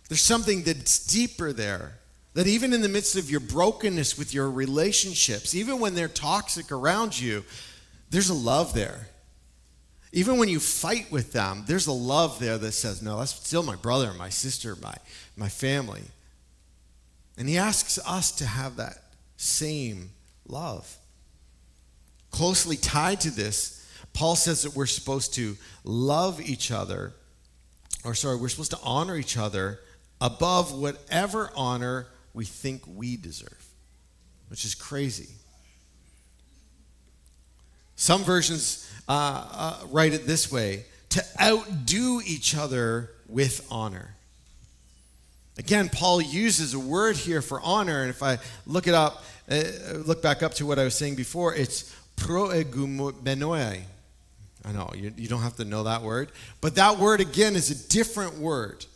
There's 0.09 0.23
something 0.23 0.63
that's 0.63 1.07
deeper 1.07 1.53
there. 1.53 1.99
That 2.35 2.47
even 2.49 2.73
in 2.73 2.83
the 2.83 2.89
midst 2.89 3.17
of 3.17 3.31
your 3.31 3.41
brokenness 3.41 4.19
with 4.19 4.35
your 4.35 4.51
relationships, 4.51 5.55
even 5.55 5.79
when 5.79 5.95
they're 5.95 6.09
toxic 6.09 6.73
around 6.73 7.19
you, 7.19 7.45
there's 8.11 8.29
a 8.29 8.35
love 8.35 8.75
there. 8.75 9.09
Even 10.13 10.39
when 10.39 10.49
you 10.49 10.61
fight 10.61 11.11
with 11.11 11.33
them, 11.33 11.65
there's 11.67 11.87
a 11.87 11.93
love 11.93 12.39
there 12.41 12.59
that 12.59 12.73
says, 12.73 13.03
No, 13.03 13.19
that's 13.19 13.35
still 13.35 13.63
my 13.63 13.77
brother, 13.77 14.13
my 14.15 14.29
sister, 14.29 14.77
my, 14.83 14.95
my 15.37 15.49
family. 15.49 16.03
And 17.37 17.49
he 17.49 17.57
asks 17.57 17.99
us 18.05 18.33
to 18.33 18.47
have 18.47 18.77
that 18.77 18.99
same 19.37 20.11
love. 20.47 20.97
Closely 22.31 22.77
tied 22.77 23.21
to 23.23 23.31
this, 23.31 23.87
Paul 24.13 24.37
says 24.37 24.63
that 24.63 24.75
we're 24.75 24.87
supposed 24.87 25.35
to 25.35 25.57
love 25.83 26.41
each 26.41 26.71
other, 26.71 27.13
or 28.05 28.15
sorry, 28.15 28.37
we're 28.37 28.49
supposed 28.49 28.73
to 28.73 28.81
honor 28.83 29.17
each 29.17 29.37
other 29.37 29.81
above 30.21 30.73
whatever 30.73 31.51
honor 31.57 32.07
we 32.33 32.45
think 32.45 32.83
we 32.87 33.17
deserve, 33.17 33.65
which 34.49 34.65
is 34.65 34.75
crazy. 34.75 35.29
Some 37.97 38.25
versions 38.25 38.91
uh, 39.09 39.47
uh, 39.53 39.87
write 39.91 40.13
it 40.13 40.27
this 40.27 40.51
way 40.51 40.85
to 41.11 41.25
outdo 41.41 42.21
each 42.27 42.57
other 42.57 43.11
with 43.29 43.67
honor. 43.71 44.15
Again, 45.57 45.89
Paul 45.89 46.21
uses 46.21 46.75
a 46.75 46.79
word 46.81 47.17
here 47.17 47.41
for 47.41 47.61
honor, 47.61 48.01
and 48.01 48.11
if 48.11 48.23
I 48.23 48.39
look 48.67 48.89
it 48.89 48.95
up, 48.95 49.23
uh, 49.49 49.63
look 50.05 50.21
back 50.21 50.43
up 50.43 50.55
to 50.55 50.67
what 50.67 50.81
I 50.81 50.85
was 50.85 50.97
saying 50.97 51.15
before, 51.15 51.55
it's 51.55 51.95
proegumenoi. 52.17 53.83
I 54.65 54.73
know, 54.73 54.91
you, 54.97 55.13
you 55.17 55.29
don't 55.29 55.43
have 55.43 55.57
to 55.57 55.65
know 55.65 55.85
that 55.85 56.03
word, 56.03 56.33
but 56.61 56.75
that 56.77 56.99
word 56.99 57.21
again 57.21 57.55
is 57.55 57.71
a 57.71 57.89
different 57.89 58.39
word 58.39 58.87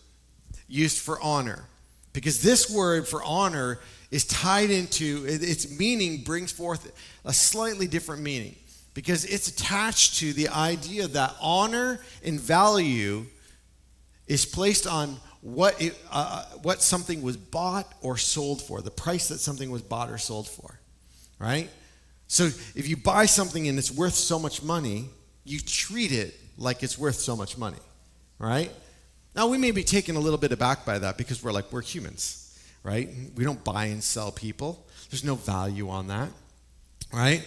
used 0.68 0.98
for 0.98 1.20
honor. 1.20 1.64
Because 2.12 2.42
this 2.42 2.70
word 2.70 3.06
for 3.06 3.22
honor 3.22 3.78
is 4.10 4.24
tied 4.24 4.70
into, 4.70 5.24
its 5.26 5.78
meaning 5.78 6.22
brings 6.22 6.52
forth 6.52 6.92
a 7.24 7.32
slightly 7.32 7.86
different 7.86 8.22
meaning. 8.22 8.54
Because 8.94 9.24
it's 9.24 9.48
attached 9.48 10.18
to 10.18 10.32
the 10.32 10.48
idea 10.48 11.06
that 11.08 11.34
honor 11.40 12.00
and 12.24 12.40
value 12.40 13.26
is 14.26 14.44
placed 14.44 14.86
on 14.86 15.16
what, 15.40 15.80
it, 15.80 15.96
uh, 16.10 16.44
what 16.62 16.82
something 16.82 17.22
was 17.22 17.36
bought 17.36 17.92
or 18.02 18.16
sold 18.16 18.60
for, 18.62 18.82
the 18.82 18.90
price 18.90 19.28
that 19.28 19.38
something 19.38 19.70
was 19.70 19.82
bought 19.82 20.10
or 20.10 20.18
sold 20.18 20.48
for, 20.48 20.80
right? 21.38 21.70
So 22.26 22.44
if 22.74 22.88
you 22.88 22.96
buy 22.96 23.26
something 23.26 23.68
and 23.68 23.78
it's 23.78 23.90
worth 23.90 24.14
so 24.14 24.38
much 24.38 24.62
money, 24.62 25.06
you 25.44 25.60
treat 25.60 26.12
it 26.12 26.34
like 26.56 26.82
it's 26.82 26.98
worth 26.98 27.16
so 27.16 27.36
much 27.36 27.56
money, 27.56 27.78
right? 28.38 28.70
Now, 29.38 29.46
we 29.46 29.56
may 29.56 29.70
be 29.70 29.84
taken 29.84 30.16
a 30.16 30.18
little 30.18 30.36
bit 30.36 30.50
aback 30.50 30.84
by 30.84 30.98
that 30.98 31.16
because 31.16 31.44
we're 31.44 31.52
like, 31.52 31.70
we're 31.70 31.80
humans, 31.80 32.58
right? 32.82 33.08
We 33.36 33.44
don't 33.44 33.62
buy 33.62 33.84
and 33.84 34.02
sell 34.02 34.32
people, 34.32 34.84
there's 35.10 35.22
no 35.22 35.36
value 35.36 35.90
on 35.90 36.08
that, 36.08 36.30
right? 37.12 37.46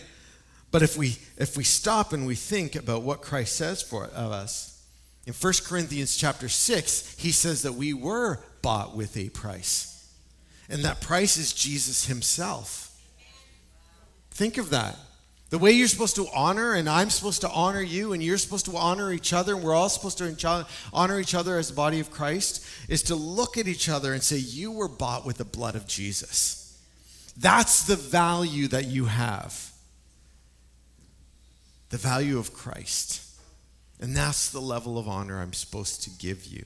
But 0.71 0.83
if 0.83 0.95
we, 0.95 1.17
if 1.35 1.57
we 1.57 1.65
stop 1.65 2.13
and 2.13 2.25
we 2.25 2.35
think 2.35 2.77
about 2.77 3.01
what 3.01 3.21
Christ 3.21 3.57
says 3.57 3.81
for 3.81 4.05
of 4.05 4.31
us, 4.31 4.81
in 5.27 5.33
1 5.33 5.53
Corinthians 5.65 6.15
chapter 6.15 6.47
6, 6.47 7.15
he 7.19 7.33
says 7.33 7.63
that 7.63 7.73
we 7.73 7.93
were 7.93 8.39
bought 8.61 8.95
with 8.95 9.17
a 9.17 9.27
price. 9.27 10.09
And 10.69 10.85
that 10.85 11.01
price 11.01 11.35
is 11.35 11.51
Jesus 11.51 12.05
himself. 12.05 12.97
Think 14.29 14.57
of 14.57 14.69
that. 14.69 14.97
The 15.51 15.59
way 15.59 15.73
you're 15.73 15.89
supposed 15.89 16.15
to 16.15 16.27
honor, 16.33 16.73
and 16.73 16.89
I'm 16.89 17.09
supposed 17.09 17.41
to 17.41 17.49
honor 17.49 17.81
you, 17.81 18.13
and 18.13 18.23
you're 18.23 18.37
supposed 18.37 18.65
to 18.65 18.77
honor 18.77 19.11
each 19.11 19.33
other, 19.33 19.53
and 19.53 19.63
we're 19.63 19.75
all 19.75 19.89
supposed 19.89 20.17
to 20.17 20.67
honor 20.93 21.19
each 21.19 21.35
other 21.35 21.57
as 21.57 21.67
the 21.67 21.75
body 21.75 21.99
of 21.99 22.09
Christ, 22.09 22.65
is 22.87 23.03
to 23.03 23.15
look 23.15 23.57
at 23.57 23.67
each 23.67 23.89
other 23.89 24.13
and 24.13 24.23
say, 24.23 24.37
You 24.37 24.71
were 24.71 24.87
bought 24.87 25.25
with 25.25 25.37
the 25.37 25.45
blood 25.45 25.75
of 25.75 25.87
Jesus. 25.87 26.81
That's 27.37 27.83
the 27.83 27.97
value 27.97 28.69
that 28.69 28.87
you 28.87 29.05
have 29.05 29.71
the 31.91 31.97
value 31.97 32.39
of 32.39 32.53
Christ. 32.53 33.21
And 33.99 34.15
that's 34.15 34.49
the 34.49 34.61
level 34.61 34.97
of 34.97 35.07
honor 35.07 35.39
I'm 35.39 35.53
supposed 35.53 36.03
to 36.03 36.09
give 36.09 36.45
you. 36.45 36.65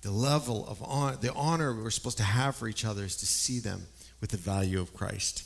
The 0.00 0.10
level 0.10 0.66
of 0.66 0.82
honor, 0.82 1.16
the 1.16 1.32
honor 1.34 1.74
we're 1.74 1.90
supposed 1.90 2.18
to 2.18 2.24
have 2.24 2.56
for 2.56 2.68
each 2.68 2.84
other 2.84 3.04
is 3.04 3.16
to 3.16 3.26
see 3.26 3.58
them 3.58 3.86
with 4.20 4.30
the 4.30 4.36
value 4.36 4.80
of 4.80 4.94
Christ. 4.94 5.44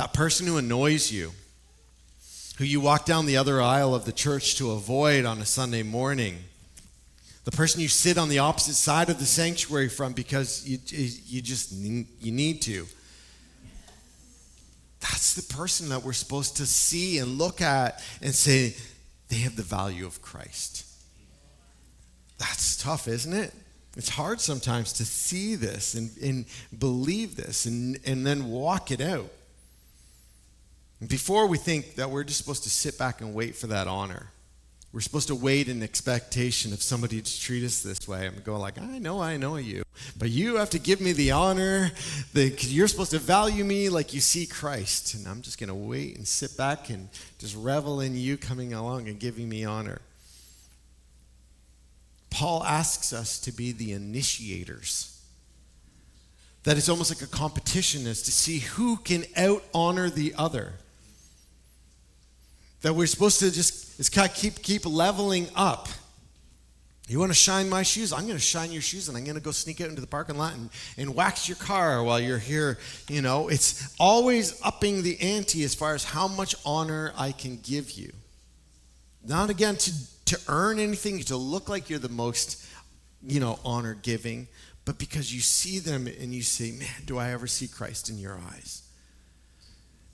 That 0.00 0.14
person 0.14 0.46
who 0.46 0.56
annoys 0.56 1.12
you, 1.12 1.32
who 2.56 2.64
you 2.64 2.80
walk 2.80 3.04
down 3.04 3.26
the 3.26 3.36
other 3.36 3.60
aisle 3.60 3.94
of 3.94 4.06
the 4.06 4.12
church 4.12 4.56
to 4.56 4.70
avoid 4.70 5.26
on 5.26 5.42
a 5.42 5.44
Sunday 5.44 5.82
morning, 5.82 6.38
the 7.44 7.50
person 7.50 7.82
you 7.82 7.88
sit 7.88 8.16
on 8.16 8.30
the 8.30 8.38
opposite 8.38 8.76
side 8.76 9.10
of 9.10 9.18
the 9.18 9.26
sanctuary 9.26 9.90
from 9.90 10.14
because 10.14 10.66
you, 10.66 10.78
you 11.26 11.42
just 11.42 11.72
you 11.72 12.06
need 12.32 12.62
to. 12.62 12.86
That's 15.00 15.34
the 15.34 15.54
person 15.54 15.90
that 15.90 16.02
we're 16.02 16.14
supposed 16.14 16.56
to 16.56 16.64
see 16.64 17.18
and 17.18 17.36
look 17.36 17.60
at 17.60 18.02
and 18.22 18.34
say, 18.34 18.76
they 19.28 19.36
have 19.40 19.54
the 19.54 19.62
value 19.62 20.06
of 20.06 20.22
Christ. 20.22 20.86
That's 22.38 22.82
tough, 22.82 23.06
isn't 23.06 23.34
it? 23.34 23.52
It's 23.98 24.08
hard 24.08 24.40
sometimes 24.40 24.94
to 24.94 25.04
see 25.04 25.56
this 25.56 25.92
and, 25.92 26.10
and 26.22 26.46
believe 26.78 27.36
this 27.36 27.66
and, 27.66 27.98
and 28.06 28.26
then 28.26 28.46
walk 28.46 28.90
it 28.90 29.02
out. 29.02 29.30
Before 31.06 31.46
we 31.46 31.56
think 31.56 31.94
that 31.94 32.10
we're 32.10 32.24
just 32.24 32.38
supposed 32.38 32.64
to 32.64 32.70
sit 32.70 32.98
back 32.98 33.22
and 33.22 33.32
wait 33.32 33.56
for 33.56 33.66
that 33.68 33.88
honor, 33.88 34.28
we're 34.92 35.00
supposed 35.00 35.28
to 35.28 35.34
wait 35.34 35.68
in 35.68 35.82
expectation 35.82 36.72
of 36.72 36.82
somebody 36.82 37.22
to 37.22 37.40
treat 37.40 37.64
us 37.64 37.82
this 37.82 38.06
way. 38.06 38.26
and 38.26 38.42
go 38.44 38.58
like, 38.58 38.78
I 38.78 38.98
know, 38.98 39.22
I 39.22 39.36
know 39.36 39.56
you, 39.56 39.82
but 40.18 40.30
you 40.30 40.56
have 40.56 40.70
to 40.70 40.78
give 40.78 41.00
me 41.00 41.12
the 41.12 41.30
honor. 41.30 41.92
You're 42.34 42.88
supposed 42.88 43.12
to 43.12 43.18
value 43.18 43.64
me 43.64 43.88
like 43.88 44.12
you 44.12 44.20
see 44.20 44.46
Christ, 44.46 45.14
and 45.14 45.26
I'm 45.26 45.40
just 45.40 45.58
going 45.58 45.68
to 45.68 45.74
wait 45.74 46.16
and 46.16 46.26
sit 46.28 46.56
back 46.56 46.90
and 46.90 47.08
just 47.38 47.56
revel 47.56 48.00
in 48.00 48.16
you 48.16 48.36
coming 48.36 48.74
along 48.74 49.08
and 49.08 49.18
giving 49.18 49.48
me 49.48 49.64
honor. 49.64 50.02
Paul 52.28 52.62
asks 52.64 53.12
us 53.12 53.38
to 53.40 53.52
be 53.52 53.72
the 53.72 53.92
initiators. 53.92 55.16
That 56.64 56.76
it's 56.76 56.90
almost 56.90 57.10
like 57.10 57.26
a 57.26 57.32
competition 57.32 58.06
as 58.06 58.22
to 58.22 58.30
see 58.30 58.58
who 58.58 58.98
can 58.98 59.24
out 59.34 59.64
honor 59.72 60.10
the 60.10 60.34
other 60.36 60.74
that 62.82 62.94
we're 62.94 63.06
supposed 63.06 63.40
to 63.40 63.50
just 63.50 63.98
it's 63.98 64.08
kind 64.08 64.28
of 64.28 64.34
keep 64.34 64.62
keep 64.62 64.86
leveling 64.86 65.48
up. 65.54 65.88
You 67.10 67.18
want 67.18 67.32
to 67.32 67.36
shine 67.36 67.68
my 67.68 67.82
shoes? 67.82 68.12
I'm 68.12 68.22
going 68.22 68.34
to 68.34 68.38
shine 68.38 68.70
your 68.70 68.82
shoes 68.82 69.08
and 69.08 69.18
I'm 69.18 69.24
going 69.24 69.34
to 69.34 69.42
go 69.42 69.50
sneak 69.50 69.80
out 69.80 69.88
into 69.88 70.00
the 70.00 70.06
parking 70.06 70.38
lot 70.38 70.54
and, 70.54 70.70
and 70.96 71.12
wax 71.12 71.48
your 71.48 71.56
car 71.56 72.04
while 72.04 72.20
you're 72.20 72.38
here. 72.38 72.78
You 73.08 73.20
know, 73.20 73.48
it's 73.48 73.96
always 73.98 74.60
upping 74.62 75.02
the 75.02 75.20
ante 75.20 75.64
as 75.64 75.74
far 75.74 75.96
as 75.96 76.04
how 76.04 76.28
much 76.28 76.54
honor 76.64 77.12
I 77.18 77.32
can 77.32 77.58
give 77.64 77.90
you. 77.90 78.12
Not 79.26 79.50
again 79.50 79.74
to, 79.74 79.92
to 80.26 80.40
earn 80.46 80.78
anything, 80.78 81.18
to 81.24 81.36
look 81.36 81.68
like 81.68 81.90
you're 81.90 81.98
the 81.98 82.08
most, 82.08 82.64
you 83.26 83.40
know, 83.40 83.58
honor 83.64 83.94
giving, 84.00 84.46
but 84.84 84.96
because 84.96 85.34
you 85.34 85.40
see 85.40 85.80
them 85.80 86.06
and 86.06 86.32
you 86.32 86.42
say, 86.42 86.70
man, 86.70 86.88
do 87.06 87.18
I 87.18 87.32
ever 87.32 87.48
see 87.48 87.66
Christ 87.66 88.08
in 88.08 88.18
your 88.18 88.38
eyes? 88.52 88.82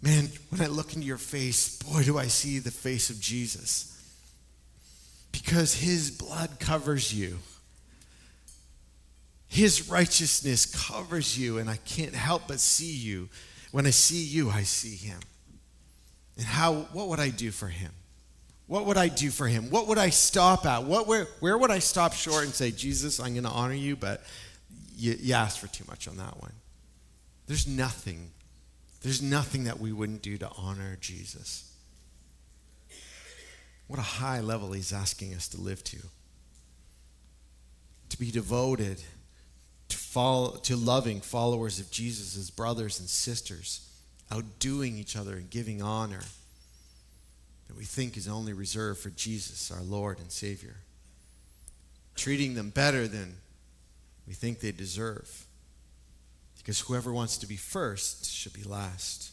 Man, 0.02 0.28
when 0.50 0.60
I 0.60 0.66
look 0.66 0.94
into 0.94 1.06
your 1.06 1.18
face, 1.18 1.78
boy, 1.78 2.02
do 2.02 2.18
I 2.18 2.26
see 2.26 2.58
the 2.58 2.70
face 2.70 3.10
of 3.10 3.20
Jesus. 3.20 3.92
Because 5.32 5.74
his 5.74 6.10
blood 6.10 6.60
covers 6.60 7.12
you. 7.14 7.38
His 9.48 9.88
righteousness 9.88 10.66
covers 10.66 11.38
you, 11.38 11.58
and 11.58 11.70
I 11.70 11.76
can't 11.76 12.14
help 12.14 12.42
but 12.48 12.60
see 12.60 12.92
you. 12.92 13.28
When 13.70 13.86
I 13.86 13.90
see 13.90 14.22
you, 14.22 14.50
I 14.50 14.62
see 14.62 14.96
him. 14.96 15.20
And 16.36 16.44
how 16.44 16.86
what 16.92 17.08
would 17.08 17.20
I 17.20 17.30
do 17.30 17.50
for 17.50 17.68
him? 17.68 17.92
What 18.66 18.86
would 18.86 18.96
I 18.96 19.08
do 19.08 19.30
for 19.30 19.46
him? 19.46 19.70
What 19.70 19.86
would 19.86 19.98
I 19.98 20.10
stop 20.10 20.66
at? 20.66 20.84
What 20.84 21.06
where, 21.06 21.26
where 21.40 21.56
would 21.56 21.70
I 21.70 21.78
stop 21.78 22.12
short 22.12 22.44
and 22.44 22.52
say, 22.52 22.70
Jesus, 22.70 23.20
I'm 23.20 23.32
going 23.32 23.44
to 23.44 23.50
honor 23.50 23.74
you, 23.74 23.96
but 23.96 24.24
you, 24.96 25.16
you 25.20 25.34
asked 25.34 25.60
for 25.60 25.68
too 25.68 25.84
much 25.88 26.08
on 26.08 26.16
that 26.16 26.40
one. 26.40 26.52
There's 27.46 27.66
nothing 27.66 28.30
there's 29.02 29.22
nothing 29.22 29.64
that 29.64 29.78
we 29.78 29.92
wouldn't 29.92 30.22
do 30.22 30.38
to 30.38 30.50
honor 30.56 30.96
Jesus. 31.00 31.72
What 33.86 33.98
a 33.98 34.02
high 34.02 34.40
level 34.40 34.72
he's 34.72 34.92
asking 34.92 35.34
us 35.34 35.48
to 35.48 35.60
live 35.60 35.84
to. 35.84 35.98
To 38.10 38.18
be 38.18 38.30
devoted 38.30 39.00
to 39.88 39.96
follow, 39.96 40.56
to 40.56 40.76
loving 40.76 41.20
followers 41.20 41.78
of 41.78 41.90
Jesus 41.90 42.36
as 42.36 42.50
brothers 42.50 42.98
and 42.98 43.08
sisters, 43.08 43.88
outdoing 44.30 44.96
each 44.96 45.16
other 45.16 45.36
and 45.36 45.48
giving 45.48 45.82
honor 45.82 46.22
that 47.68 47.76
we 47.76 47.84
think 47.84 48.16
is 48.16 48.28
only 48.28 48.52
reserved 48.52 49.00
for 49.00 49.10
Jesus, 49.10 49.70
our 49.70 49.82
Lord 49.82 50.18
and 50.18 50.30
Savior. 50.30 50.76
Treating 52.14 52.54
them 52.54 52.70
better 52.70 53.06
than 53.06 53.36
we 54.26 54.34
think 54.34 54.60
they 54.60 54.72
deserve. 54.72 55.46
Because 56.66 56.80
whoever 56.80 57.12
wants 57.12 57.38
to 57.38 57.46
be 57.46 57.54
first 57.54 58.28
should 58.28 58.52
be 58.52 58.64
last. 58.64 59.30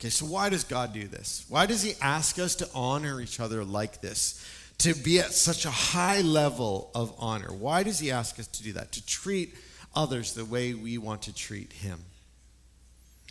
Okay, 0.00 0.08
so 0.08 0.26
why 0.26 0.48
does 0.48 0.64
God 0.64 0.92
do 0.92 1.06
this? 1.06 1.46
Why 1.48 1.66
does 1.66 1.82
He 1.82 1.92
ask 2.02 2.36
us 2.40 2.56
to 2.56 2.68
honor 2.74 3.20
each 3.20 3.38
other 3.38 3.62
like 3.62 4.00
this? 4.00 4.44
To 4.78 4.92
be 4.92 5.20
at 5.20 5.32
such 5.32 5.64
a 5.64 5.70
high 5.70 6.20
level 6.22 6.90
of 6.96 7.14
honor? 7.16 7.52
Why 7.52 7.84
does 7.84 8.00
He 8.00 8.10
ask 8.10 8.40
us 8.40 8.48
to 8.48 8.64
do 8.64 8.72
that? 8.72 8.90
To 8.90 9.06
treat 9.06 9.54
others 9.94 10.34
the 10.34 10.44
way 10.44 10.74
we 10.74 10.98
want 10.98 11.22
to 11.22 11.32
treat 11.32 11.72
Him? 11.72 12.00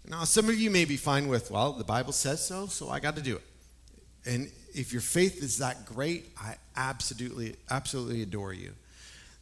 Now, 0.08 0.24
some 0.24 0.48
of 0.48 0.58
you 0.58 0.72
may 0.72 0.86
be 0.86 0.96
fine 0.96 1.28
with, 1.28 1.52
well, 1.52 1.74
the 1.74 1.84
Bible 1.84 2.14
says 2.14 2.46
so, 2.46 2.68
so 2.68 2.88
I 2.88 3.02
got 3.02 3.18
to 3.18 3.22
do 3.22 3.36
it. 3.36 3.44
And 4.26 4.50
if 4.74 4.94
your 4.94 5.02
faith 5.02 5.44
is 5.44 5.58
that 5.58 5.86
great, 5.86 6.30
I 6.42 6.56
absolutely, 6.78 7.58
absolutely 7.70 8.22
adore 8.22 8.54
you 8.54 8.72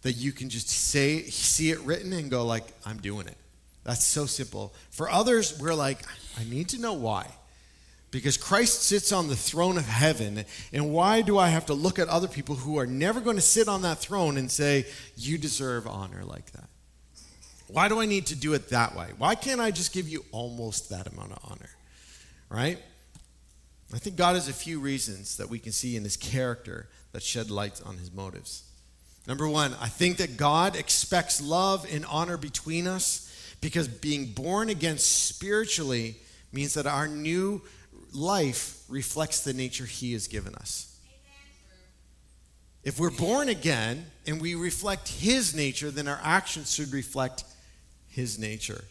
that 0.01 0.13
you 0.13 0.31
can 0.31 0.49
just 0.49 0.69
say, 0.69 1.23
see 1.23 1.71
it 1.71 1.79
written 1.81 2.13
and 2.13 2.29
go 2.29 2.45
like, 2.45 2.63
I'm 2.85 2.97
doing 2.97 3.27
it. 3.27 3.37
That's 3.83 4.05
so 4.05 4.25
simple. 4.25 4.73
For 4.89 5.09
others, 5.09 5.59
we're 5.59 5.73
like, 5.73 5.99
I 6.39 6.43
need 6.43 6.69
to 6.69 6.81
know 6.81 6.93
why. 6.93 7.27
Because 8.11 8.35
Christ 8.35 8.83
sits 8.83 9.11
on 9.13 9.29
the 9.29 9.35
throne 9.35 9.77
of 9.77 9.87
heaven, 9.87 10.43
and 10.73 10.91
why 10.91 11.21
do 11.21 11.37
I 11.37 11.47
have 11.47 11.67
to 11.67 11.73
look 11.73 11.97
at 11.97 12.09
other 12.09 12.27
people 12.27 12.55
who 12.55 12.77
are 12.77 12.85
never 12.85 13.21
going 13.21 13.37
to 13.37 13.41
sit 13.41 13.69
on 13.69 13.83
that 13.83 13.99
throne 13.99 14.37
and 14.37 14.51
say, 14.51 14.85
You 15.15 15.37
deserve 15.37 15.87
honor 15.87 16.23
like 16.25 16.51
that? 16.51 16.67
Why 17.67 17.87
do 17.87 18.01
I 18.01 18.05
need 18.05 18.25
to 18.27 18.35
do 18.35 18.53
it 18.53 18.69
that 18.69 18.97
way? 18.97 19.07
Why 19.17 19.35
can't 19.35 19.61
I 19.61 19.71
just 19.71 19.93
give 19.93 20.09
you 20.09 20.25
almost 20.33 20.89
that 20.89 21.07
amount 21.07 21.31
of 21.31 21.39
honor? 21.49 21.69
Right? 22.49 22.79
I 23.93 23.97
think 23.97 24.17
God 24.17 24.35
has 24.35 24.49
a 24.49 24.53
few 24.53 24.81
reasons 24.81 25.37
that 25.37 25.49
we 25.49 25.57
can 25.57 25.71
see 25.71 25.95
in 25.95 26.03
his 26.03 26.17
character 26.17 26.89
that 27.13 27.23
shed 27.23 27.49
light 27.49 27.81
on 27.85 27.97
his 27.97 28.11
motives. 28.11 28.63
Number 29.27 29.47
one, 29.47 29.75
I 29.79 29.87
think 29.87 30.17
that 30.17 30.37
God 30.37 30.75
expects 30.75 31.41
love 31.41 31.85
and 31.91 32.05
honor 32.05 32.37
between 32.37 32.87
us 32.87 33.27
because 33.61 33.87
being 33.87 34.27
born 34.27 34.69
again 34.69 34.97
spiritually 34.97 36.15
means 36.51 36.73
that 36.73 36.87
our 36.87 37.07
new 37.07 37.61
life 38.13 38.83
reflects 38.89 39.43
the 39.43 39.53
nature 39.53 39.85
he 39.85 40.13
has 40.13 40.27
given 40.27 40.55
us. 40.55 40.87
If 42.83 42.99
we're 42.99 43.11
born 43.11 43.47
again 43.47 44.07
and 44.25 44.41
we 44.41 44.55
reflect 44.55 45.07
his 45.07 45.55
nature, 45.55 45.91
then 45.91 46.07
our 46.07 46.19
actions 46.23 46.73
should 46.73 46.91
reflect 46.91 47.43
his 48.09 48.39
nature. 48.39 48.83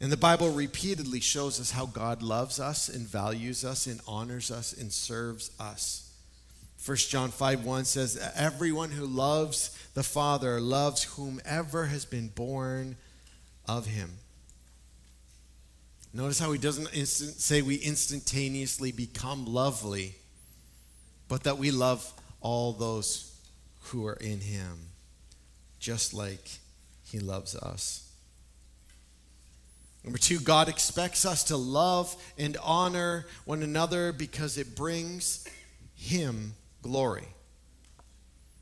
And 0.00 0.12
the 0.12 0.18
Bible 0.18 0.50
repeatedly 0.50 1.20
shows 1.20 1.58
us 1.58 1.70
how 1.70 1.86
God 1.86 2.22
loves 2.22 2.60
us 2.60 2.90
and 2.90 3.08
values 3.08 3.64
us 3.64 3.86
and 3.86 4.00
honors 4.06 4.50
us 4.50 4.74
and 4.74 4.92
serves 4.92 5.50
us. 5.58 6.03
1 6.84 6.96
John 6.96 7.30
5 7.30 7.64
1 7.64 7.84
says, 7.86 8.32
Everyone 8.36 8.90
who 8.90 9.06
loves 9.06 9.70
the 9.94 10.02
Father 10.02 10.60
loves 10.60 11.04
whomever 11.04 11.86
has 11.86 12.04
been 12.04 12.28
born 12.28 12.96
of 13.66 13.86
him. 13.86 14.10
Notice 16.12 16.38
how 16.38 16.52
he 16.52 16.58
doesn't 16.58 16.94
instant, 16.94 17.32
say 17.40 17.62
we 17.62 17.76
instantaneously 17.76 18.92
become 18.92 19.46
lovely, 19.46 20.14
but 21.26 21.44
that 21.44 21.58
we 21.58 21.70
love 21.70 22.12
all 22.40 22.72
those 22.72 23.34
who 23.84 24.06
are 24.06 24.14
in 24.14 24.40
him, 24.40 24.78
just 25.80 26.12
like 26.12 26.50
he 27.02 27.18
loves 27.18 27.56
us. 27.56 28.10
Number 30.04 30.18
two, 30.18 30.38
God 30.38 30.68
expects 30.68 31.24
us 31.24 31.44
to 31.44 31.56
love 31.56 32.14
and 32.38 32.58
honor 32.62 33.26
one 33.46 33.62
another 33.62 34.12
because 34.12 34.58
it 34.58 34.76
brings 34.76 35.48
him 35.96 36.52
glory. 36.84 37.34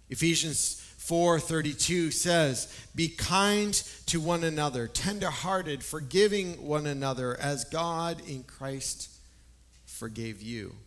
Ephesians 0.09 0.81
4:32 0.97 2.13
says, 2.13 2.69
"Be 2.95 3.09
kind 3.09 3.75
to 4.07 4.21
one 4.21 4.45
another, 4.45 4.87
tenderhearted, 4.87 5.83
forgiving 5.85 6.63
one 6.63 6.87
another 6.87 7.37
as 7.39 7.65
God 7.65 8.21
in 8.21 8.45
Christ 8.45 9.09
forgave 9.85 10.41
you." 10.41 10.79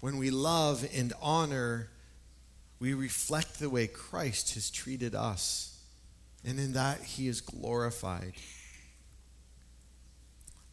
When 0.00 0.18
we 0.18 0.30
love 0.30 0.86
and 0.92 1.14
honor, 1.22 1.90
we 2.78 2.92
reflect 2.92 3.58
the 3.58 3.70
way 3.70 3.86
Christ 3.86 4.52
has 4.52 4.68
treated 4.68 5.14
us, 5.14 5.78
and 6.44 6.60
in 6.60 6.74
that 6.74 7.02
he 7.02 7.26
is 7.26 7.40
glorified. 7.40 8.34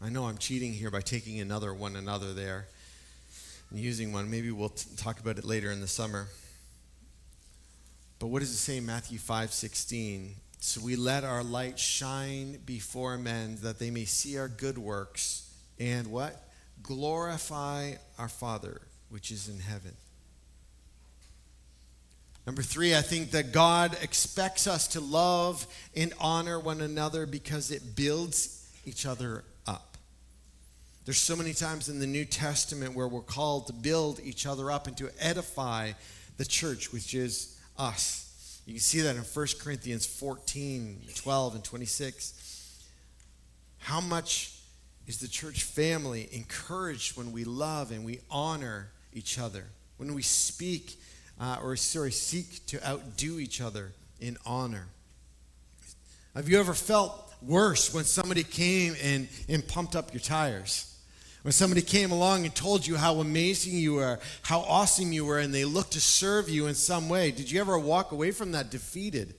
I 0.01 0.09
know 0.09 0.27
I'm 0.27 0.37
cheating 0.37 0.73
here 0.73 0.91
by 0.91 1.01
taking 1.01 1.39
another 1.39 1.73
one 1.73 1.95
another 1.95 2.33
there 2.33 2.67
and 3.71 3.79
using 3.79 4.13
one. 4.13 4.29
Maybe 4.29 4.51
we'll 4.51 4.69
t- 4.69 4.89
talk 4.97 5.19
about 5.19 5.37
it 5.39 5.45
later 5.45 5.71
in 5.71 5.81
the 5.81 5.87
summer. 5.87 6.27
But 8.19 8.27
what 8.27 8.39
does 8.39 8.51
it 8.51 8.57
say 8.57 8.77
in 8.77 8.85
Matthew 8.85 9.17
5 9.17 9.51
16? 9.51 10.35
So 10.59 10.81
we 10.81 10.95
let 10.95 11.23
our 11.23 11.43
light 11.43 11.79
shine 11.79 12.59
before 12.65 13.17
men 13.17 13.57
that 13.63 13.79
they 13.79 13.89
may 13.89 14.05
see 14.05 14.37
our 14.37 14.47
good 14.47 14.77
works 14.77 15.51
and 15.79 16.07
what? 16.07 16.47
Glorify 16.83 17.93
our 18.19 18.29
Father 18.29 18.81
which 19.11 19.29
is 19.29 19.49
in 19.49 19.59
heaven. 19.59 19.91
Number 22.47 22.63
three, 22.63 22.95
I 22.95 23.01
think 23.01 23.31
that 23.31 23.51
God 23.51 23.95
expects 24.01 24.65
us 24.65 24.87
to 24.89 24.99
love 24.99 25.67
and 25.95 26.13
honor 26.19 26.59
one 26.59 26.81
another 26.81 27.25
because 27.25 27.69
it 27.69 27.95
builds 27.95 28.67
each 28.85 29.05
other 29.05 29.43
there's 31.05 31.17
so 31.17 31.35
many 31.35 31.53
times 31.53 31.89
in 31.89 31.99
the 31.99 32.07
New 32.07 32.25
Testament 32.25 32.93
where 32.93 33.07
we're 33.07 33.21
called 33.21 33.67
to 33.67 33.73
build 33.73 34.19
each 34.23 34.45
other 34.45 34.69
up 34.69 34.85
and 34.87 34.95
to 34.97 35.09
edify 35.19 35.93
the 36.37 36.45
church, 36.45 36.93
which 36.93 37.15
is 37.15 37.59
us. 37.77 38.61
You 38.67 38.73
can 38.73 38.81
see 38.81 39.01
that 39.01 39.15
in 39.15 39.23
1 39.23 39.47
Corinthians 39.59 40.05
14, 40.05 41.01
12, 41.15 41.55
and 41.55 41.63
26. 41.63 42.83
How 43.79 43.99
much 43.99 44.59
is 45.07 45.19
the 45.19 45.27
church 45.27 45.63
family 45.63 46.29
encouraged 46.31 47.17
when 47.17 47.31
we 47.31 47.43
love 47.45 47.91
and 47.91 48.05
we 48.05 48.19
honor 48.29 48.91
each 49.11 49.39
other, 49.39 49.65
when 49.97 50.13
we 50.13 50.21
speak 50.21 50.99
uh, 51.39 51.57
or 51.63 51.75
sorry, 51.75 52.11
seek 52.11 52.63
to 52.67 52.87
outdo 52.87 53.39
each 53.39 53.59
other 53.59 53.91
in 54.19 54.37
honor? 54.45 54.85
Have 56.35 56.47
you 56.47 56.59
ever 56.59 56.75
felt 56.75 57.33
worse 57.41 57.91
when 57.91 58.03
somebody 58.03 58.43
came 58.43 58.95
and, 59.01 59.27
and 59.49 59.67
pumped 59.67 59.95
up 59.95 60.13
your 60.13 60.21
tires? 60.21 60.90
When 61.43 61.51
somebody 61.51 61.81
came 61.81 62.11
along 62.11 62.45
and 62.45 62.53
told 62.53 62.85
you 62.85 62.97
how 62.97 63.15
amazing 63.19 63.73
you 63.73 63.95
were, 63.95 64.19
how 64.43 64.59
awesome 64.59 65.11
you 65.11 65.25
were, 65.25 65.39
and 65.39 65.53
they 65.53 65.65
looked 65.65 65.93
to 65.93 66.01
serve 66.01 66.49
you 66.49 66.67
in 66.67 66.75
some 66.75 67.09
way, 67.09 67.31
did 67.31 67.49
you 67.49 67.59
ever 67.59 67.79
walk 67.79 68.11
away 68.11 68.31
from 68.31 68.51
that 68.51 68.69
defeated? 68.69 69.33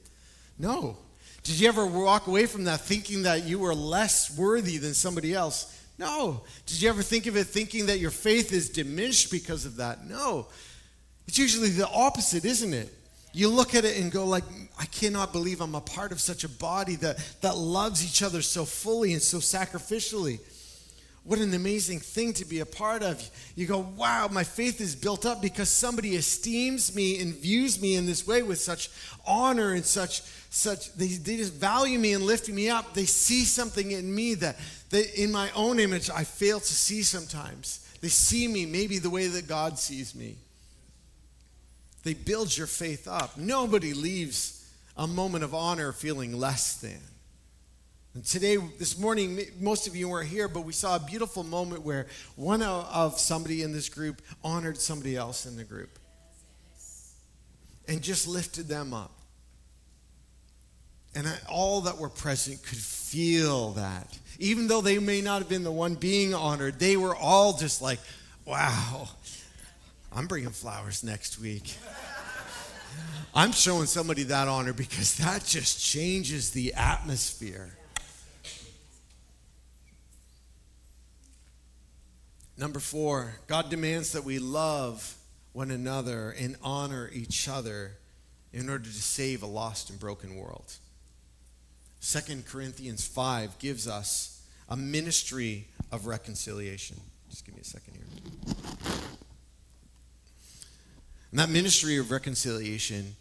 No. 0.59 0.97
Did 1.45 1.61
you 1.61 1.69
ever 1.69 1.87
walk 1.87 2.27
away 2.27 2.47
from 2.47 2.65
that 2.65 2.81
thinking 2.81 3.23
that 3.23 3.45
you 3.45 3.59
were 3.59 3.75
less 3.75 4.37
worthy 4.37 4.79
than 4.79 4.95
somebody 4.95 5.33
else? 5.33 5.81
No. 5.99 6.43
Did 6.67 6.83
you 6.83 6.89
ever 6.89 7.03
think 7.03 7.27
of 7.27 7.37
it 7.37 7.45
thinking 7.45 7.87
that 7.87 8.01
your 8.01 8.11
faith 8.11 8.53
is 8.53 8.69
diminished 8.69 9.31
because 9.31 9.65
of 9.65 9.77
that? 9.77 10.05
No. 10.05 10.49
It's 11.29 11.39
usually 11.39 11.69
the 11.69 11.89
opposite, 11.89 12.45
isn't 12.45 12.75
it? 12.75 12.93
You 13.33 13.49
look 13.49 13.75
at 13.75 13.85
it 13.85 13.99
and 13.99 14.11
go 14.11 14.27
like, 14.27 14.45
I 14.79 14.87
cannot 14.87 15.33
believe 15.33 15.61
I'm 15.61 15.75
a 15.75 15.81
part 15.81 16.13
of 16.13 16.21
such 16.21 16.45
a 16.45 16.49
body 16.49 16.97
that, 16.97 17.19
that 17.41 17.57
loves 17.57 18.05
each 18.05 18.23
other 18.23 18.43
so 18.43 18.65
fully 18.65 19.13
and 19.13 19.23
so 19.23 19.39
sacrificially. 19.39 20.41
What 21.25 21.39
an 21.39 21.55
amazing 21.55 22.01
thing 22.01 22.33
to 22.35 22.45
be 22.45 22.61
a 22.61 22.67
part 22.67 23.05
of. 23.05 23.23
You 23.55 23.67
go, 23.67 23.79
wow, 23.79 24.29
my 24.31 24.43
faith 24.43 24.81
is 24.81 24.97
built 24.97 25.25
up 25.25 25.41
because 25.41 25.71
somebody 25.71 26.17
esteems 26.17 26.97
me 26.97 27.21
and 27.21 27.33
views 27.33 27.81
me 27.81 27.95
in 27.95 28.07
this 28.07 28.27
way 28.27 28.43
with 28.43 28.61
such 28.61 28.91
honor 29.25 29.73
and 29.73 29.85
such, 29.85 30.23
such 30.51 30.93
they, 30.95 31.07
they 31.07 31.37
just 31.37 31.53
value 31.53 31.99
me 31.99 32.15
and 32.15 32.25
lift 32.25 32.49
me 32.49 32.69
up. 32.69 32.95
They 32.95 33.05
see 33.05 33.45
something 33.45 33.93
in 33.93 34.13
me 34.13 34.35
that, 34.35 34.57
that 34.91 35.15
in 35.21 35.31
my 35.31 35.51
own 35.55 35.79
image 35.79 36.11
I 36.11 36.25
fail 36.25 36.59
to 36.59 36.75
see 36.75 37.03
sometimes. 37.03 37.89
They 38.01 38.09
see 38.09 38.49
me 38.49 38.67
maybe 38.67 38.99
the 38.99 39.11
way 39.11 39.29
that 39.29 39.47
God 39.47 39.79
sees 39.79 40.17
me. 40.17 40.39
They 42.03 42.15
build 42.15 42.57
your 42.57 42.67
faith 42.67 43.07
up. 43.07 43.39
Nobody 43.39 43.95
leaves 43.95 44.69
a 44.97 45.07
moment 45.07 45.45
of 45.45 45.55
honor 45.55 45.93
feeling 45.93 46.37
less 46.37 46.75
than. 46.81 46.99
And 48.15 48.25
today, 48.25 48.57
this 48.79 48.99
morning, 48.99 49.41
most 49.59 49.87
of 49.87 49.97
you 49.97 50.09
weren't 50.09 50.29
here, 50.29 50.47
but 50.47 50.65
we 50.65 50.75
saw 50.75 50.97
a 50.97 51.01
beautiful 51.01 51.45
moment 51.45 51.83
where 51.83 52.07
one 52.37 52.63
of 52.63 53.19
somebody 53.19 53.63
in 53.63 53.73
this 53.73 53.89
group 53.89 54.21
honored 54.45 54.77
somebody 54.77 55.17
else 55.17 55.47
in 55.47 55.57
the 55.57 55.65
group 55.65 55.99
and 57.89 58.03
just 58.03 58.29
lifted 58.29 58.69
them 58.69 58.93
up. 58.93 59.13
And 61.15 61.27
all 61.49 61.83
that 61.83 61.97
were 61.99 62.11
present 62.11 62.63
could 62.63 62.79
feel 62.79 63.73
that. 63.73 64.19
Even 64.39 64.67
though 64.67 64.83
they 64.83 64.99
may 64.99 65.23
not 65.23 65.41
have 65.41 65.49
been 65.49 65.65
the 65.65 65.73
one 65.73 65.95
being 65.95 66.35
honored, 66.35 66.79
they 66.79 66.97
were 66.99 67.17
all 67.17 67.57
just 67.57 67.81
like, 67.81 67.99
wow, 68.45 69.09
I'm 70.15 70.27
bringing 70.27 70.51
flowers 70.51 71.03
next 71.03 71.39
week. 71.39 71.77
I'm 73.35 73.53
showing 73.53 73.87
somebody 73.87 74.25
that 74.25 74.49
honor 74.49 74.75
because 74.75 75.17
that 75.17 75.45
just 75.47 75.83
changes 75.83 76.51
the 76.51 76.75
atmosphere. 76.75 77.75
Number 82.63 82.79
four, 82.79 83.33
God 83.49 83.71
demands 83.71 84.13
that 84.13 84.23
we 84.23 84.39
love 84.39 85.17
one 85.53 85.73
another 85.73 86.31
and 86.39 86.55
honor 86.63 87.11
each 87.13 87.49
other 87.49 87.97
in 88.53 88.71
order 88.71 88.85
to 88.85 89.03
save 89.03 89.43
a 89.43 89.47
lost 89.47 89.91
and 89.91 89.99
broken 89.99 90.37
world. 90.37 90.73
2 92.03 92.45
Corinthians 92.47 93.05
5 93.05 93.59
gives 93.59 93.89
us 93.89 94.47
a 94.69 94.77
ministry 94.77 95.67
of 95.91 96.07
reconciliation. 96.07 97.01
Just 97.29 97.45
give 97.45 97.57
me 97.57 97.63
a 97.63 97.65
second 97.65 97.95
here. 97.97 98.05
And 101.33 101.41
that 101.41 101.49
ministry 101.49 101.97
of 101.97 102.13
reconciliation 102.13 103.17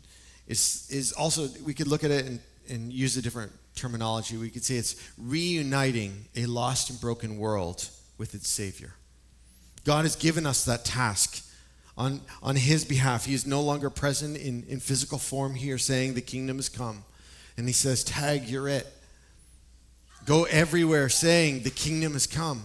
is, 0.48 0.88
is 0.92 1.14
also, 1.14 1.48
we 1.66 1.74
could 1.74 1.88
look 1.88 2.04
at 2.04 2.12
it 2.12 2.28
and, 2.28 2.40
and 2.70 2.94
use 2.94 3.18
a 3.18 3.24
different 3.24 3.52
terminology. 3.74 4.38
We 4.38 4.52
could 4.52 4.64
say 4.64 4.76
it's 4.76 4.96
reuniting 5.18 6.26
a 6.36 6.46
lost 6.46 6.92
and 6.92 7.02
broken 7.02 7.40
world 7.40 7.90
with 8.20 8.36
its 8.36 8.48
Savior. 8.48 8.94
God 9.84 10.06
has 10.06 10.16
given 10.16 10.46
us 10.46 10.66
that 10.66 10.86
task 10.86 11.44
on, 11.98 12.22
on 12.42 12.56
His 12.56 12.86
behalf. 12.86 13.26
He 13.26 13.34
is 13.34 13.46
no 13.46 13.62
longer 13.62 13.90
present 13.90 14.38
in, 14.38 14.64
in 14.68 14.80
physical 14.80 15.18
form 15.18 15.56
here, 15.56 15.78
saying, 15.78 16.14
The 16.14 16.22
kingdom 16.22 16.58
has 16.58 16.70
come. 16.70 17.04
And 17.58 17.68
He 17.68 17.74
says, 17.74 18.04
Tag, 18.04 18.48
you're 18.48 18.68
it. 18.68 18.88
Go 20.26 20.44
everywhere 20.46 21.10
saying, 21.10 21.64
The 21.64 21.72
kingdom 21.72 22.14
has 22.14 22.28
come. 22.28 22.64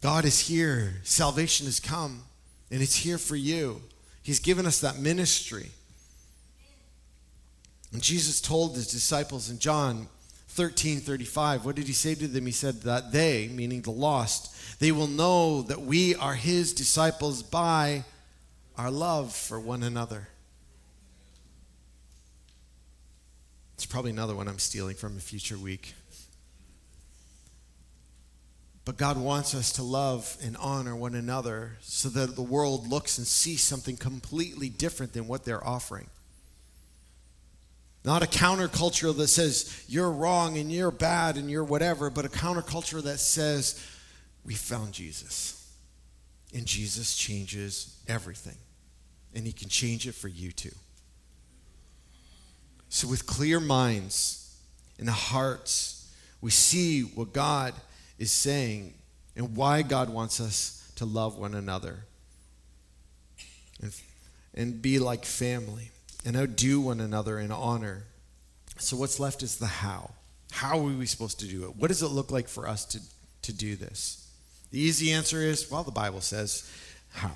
God 0.00 0.24
is 0.24 0.40
here. 0.40 0.94
Salvation 1.04 1.66
has 1.66 1.78
come, 1.78 2.22
and 2.70 2.82
it's 2.82 2.96
here 2.96 3.18
for 3.18 3.36
you. 3.36 3.80
He's 4.22 4.40
given 4.40 4.66
us 4.66 4.80
that 4.80 4.98
ministry. 4.98 5.70
And 7.92 8.02
Jesus 8.02 8.40
told 8.40 8.74
his 8.74 8.88
disciples 8.88 9.50
in 9.50 9.58
John 9.58 10.08
13 10.54 11.00
35, 11.00 11.64
what 11.64 11.76
did 11.76 11.86
he 11.86 11.94
say 11.94 12.14
to 12.14 12.28
them? 12.28 12.44
He 12.44 12.52
said 12.52 12.82
that 12.82 13.10
they, 13.10 13.48
meaning 13.48 13.80
the 13.80 13.90
lost, 13.90 14.54
they 14.80 14.92
will 14.92 15.06
know 15.06 15.62
that 15.62 15.80
we 15.80 16.14
are 16.14 16.34
his 16.34 16.74
disciples 16.74 17.42
by 17.42 18.04
our 18.76 18.90
love 18.90 19.34
for 19.34 19.58
one 19.58 19.82
another. 19.82 20.28
It's 23.74 23.86
probably 23.86 24.10
another 24.10 24.34
one 24.34 24.46
I'm 24.46 24.58
stealing 24.58 24.94
from 24.94 25.16
a 25.16 25.20
future 25.20 25.56
week. 25.56 25.94
But 28.84 28.96
God 28.98 29.16
wants 29.16 29.54
us 29.54 29.72
to 29.72 29.82
love 29.82 30.36
and 30.44 30.56
honor 30.58 30.94
one 30.94 31.14
another 31.14 31.78
so 31.80 32.08
that 32.10 32.36
the 32.36 32.42
world 32.42 32.88
looks 32.88 33.16
and 33.16 33.26
sees 33.26 33.62
something 33.62 33.96
completely 33.96 34.68
different 34.68 35.14
than 35.14 35.28
what 35.28 35.44
they're 35.44 35.66
offering. 35.66 36.08
Not 38.04 38.22
a 38.22 38.26
counterculture 38.26 39.16
that 39.16 39.28
says 39.28 39.84
you're 39.88 40.10
wrong 40.10 40.58
and 40.58 40.72
you're 40.72 40.90
bad 40.90 41.36
and 41.36 41.50
you're 41.50 41.64
whatever, 41.64 42.10
but 42.10 42.24
a 42.24 42.28
counterculture 42.28 43.02
that 43.02 43.18
says 43.18 43.84
we 44.44 44.54
found 44.54 44.92
Jesus. 44.92 45.58
And 46.52 46.66
Jesus 46.66 47.16
changes 47.16 47.96
everything. 48.08 48.56
And 49.34 49.46
he 49.46 49.52
can 49.52 49.68
change 49.68 50.06
it 50.06 50.14
for 50.14 50.28
you 50.28 50.52
too. 50.52 50.74
So, 52.88 53.08
with 53.08 53.24
clear 53.24 53.58
minds 53.58 54.54
and 54.98 55.08
hearts, 55.08 56.12
we 56.42 56.50
see 56.50 57.00
what 57.02 57.32
God 57.32 57.72
is 58.18 58.30
saying 58.30 58.92
and 59.34 59.56
why 59.56 59.80
God 59.80 60.10
wants 60.10 60.40
us 60.40 60.92
to 60.96 61.06
love 61.06 61.38
one 61.38 61.54
another 61.54 62.04
and, 63.80 63.94
and 64.52 64.82
be 64.82 64.98
like 64.98 65.24
family 65.24 65.90
and 66.24 66.36
outdo 66.36 66.80
one 66.80 67.00
another 67.00 67.38
in 67.38 67.50
honor. 67.50 68.04
So, 68.78 68.96
what's 68.96 69.20
left 69.20 69.42
is 69.42 69.56
the 69.56 69.66
how. 69.66 70.12
How 70.50 70.78
are 70.78 70.82
we 70.82 71.06
supposed 71.06 71.40
to 71.40 71.46
do 71.46 71.64
it? 71.64 71.76
What 71.76 71.88
does 71.88 72.02
it 72.02 72.08
look 72.08 72.30
like 72.30 72.48
for 72.48 72.68
us 72.68 72.84
to, 72.86 73.00
to 73.42 73.52
do 73.52 73.76
this? 73.76 74.28
The 74.70 74.80
easy 74.80 75.12
answer 75.12 75.38
is 75.38 75.70
well, 75.70 75.82
the 75.82 75.90
Bible 75.90 76.20
says 76.20 76.70
how. 77.12 77.32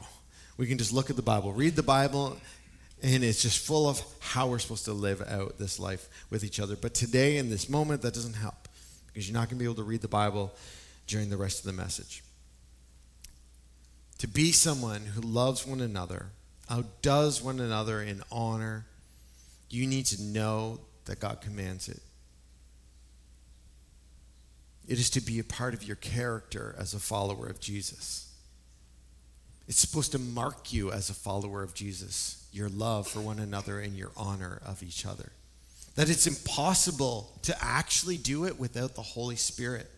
We 0.57 0.67
can 0.67 0.79
just 0.79 0.93
look 0.93 1.11
at 1.11 1.17
the 1.17 1.23
Bible, 1.23 1.53
read 1.53 1.77
the 1.77 1.83
Bible, 1.83 2.39
and 3.03 3.23
it's 3.23 3.43
just 3.43 3.65
full 3.65 3.89
of 3.89 4.03
how 4.21 4.49
we're 4.49 4.59
supposed 4.59 4.87
to 4.87 4.93
live 4.93 5.21
out 5.21 5.59
this 5.59 5.79
life 5.79 6.09
with 6.31 6.45
each 6.45 6.59
other. 6.59 6.77
But 6.77 6.95
today, 6.95 7.37
in 7.37 7.51
this 7.51 7.69
moment, 7.69 8.03
that 8.03 8.15
doesn't 8.15 8.35
help 8.35 8.69
because 9.07 9.29
you're 9.29 9.35
not 9.35 9.49
going 9.49 9.59
to 9.59 9.63
be 9.63 9.65
able 9.65 9.75
to 9.77 9.83
read 9.83 10.01
the 10.01 10.09
Bible 10.09 10.55
during 11.07 11.29
the 11.29 11.37
rest 11.37 11.59
of 11.61 11.67
the 11.67 11.73
message. 11.73 12.23
To 14.19 14.29
be 14.29 14.51
someone 14.51 15.03
who 15.03 15.21
loves 15.21 15.67
one 15.67 15.81
another, 15.81 16.27
outdoes 16.69 17.43
one 17.43 17.61
another 17.61 18.03
in 18.03 18.23
honor, 18.31 18.87
you 19.71 19.87
need 19.87 20.07
to 20.07 20.23
know 20.23 20.81
that 21.07 21.21
God 21.21 21.41
commands 21.41 21.89
it. 21.89 22.01
It 24.89 24.99
is 24.99 25.11
to 25.11 25.21
be 25.21 25.39
a 25.39 25.45
part 25.45 25.75
of 25.75 25.83
your 25.83 25.97
character 25.97 26.75
as 26.79 26.95
a 26.95 27.01
follower 27.01 27.47
of 27.47 27.61
Jesus. 27.61 28.33
It's 29.69 29.81
supposed 29.81 30.13
to 30.13 30.19
mark 30.19 30.73
you 30.73 30.93
as 30.93 31.11
a 31.11 31.15
follower 31.15 31.63
of 31.63 31.75
Jesus, 31.75 32.47
your 32.53 32.69
love 32.69 33.09
for 33.09 33.21
one 33.21 33.41
another 33.41 33.81
and 33.81 33.97
your 33.97 34.13
honor 34.17 34.61
of 34.65 34.83
each 34.83 35.05
other. 35.05 35.33
That 35.97 36.09
it's 36.09 36.27
impossible 36.27 37.39
to 37.43 37.57
actually 37.61 38.17
do 38.17 38.45
it 38.45 38.61
without 38.61 38.95
the 38.95 39.03
Holy 39.03 39.35
Spirit. 39.35 39.91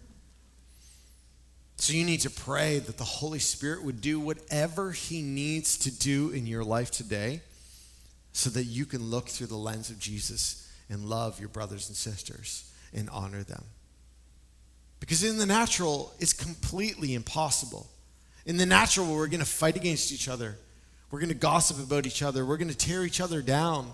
So 1.79 1.93
you 1.93 2.05
need 2.05 2.21
to 2.23 2.31
pray 2.31 2.81
that 2.81 2.99
the 2.99 3.05
Holy 3.05 3.39
Spirit 3.39 3.85
would 3.85 4.01
do 4.01 4.19
whatever 4.19 4.91
He 4.91 5.23
needs 5.23 5.79
to 5.79 5.97
do 5.97 6.31
in 6.31 6.47
your 6.47 6.65
life 6.65 6.91
today 6.91 7.41
so 8.33 8.51
that 8.51 8.65
you 8.65 8.85
can 8.85 9.05
look 9.05 9.29
through 9.29 9.47
the 9.47 9.57
lens 9.57 9.89
of 9.89 9.99
Jesus 9.99 10.71
and 10.91 11.05
love 11.05 11.39
your 11.39 11.49
brothers 11.49 11.89
and 11.89 11.97
sisters 11.97 12.71
and 12.93 13.09
honor 13.11 13.45
them. 13.45 13.65
Because 14.99 15.23
in 15.23 15.39
the 15.39 15.47
natural, 15.47 16.13
it's 16.19 16.33
completely 16.33 17.15
impossible. 17.15 17.89
In 18.45 18.57
the 18.57 18.67
natural, 18.67 19.07
we're 19.15 19.29
going 19.29 19.39
to 19.41 19.47
fight 19.47 19.77
against 19.77 20.13
each 20.13 20.29
other. 20.29 20.57
We're 21.11 21.21
going 21.21 21.29
to 21.29 21.35
gossip 21.35 21.79
about 21.79 22.07
each 22.07 22.23
other. 22.23 22.45
We're 22.45 22.57
going 22.57 22.71
to 22.71 22.77
tear 22.77 23.05
each 23.05 23.21
other 23.21 23.41
down. 23.41 23.93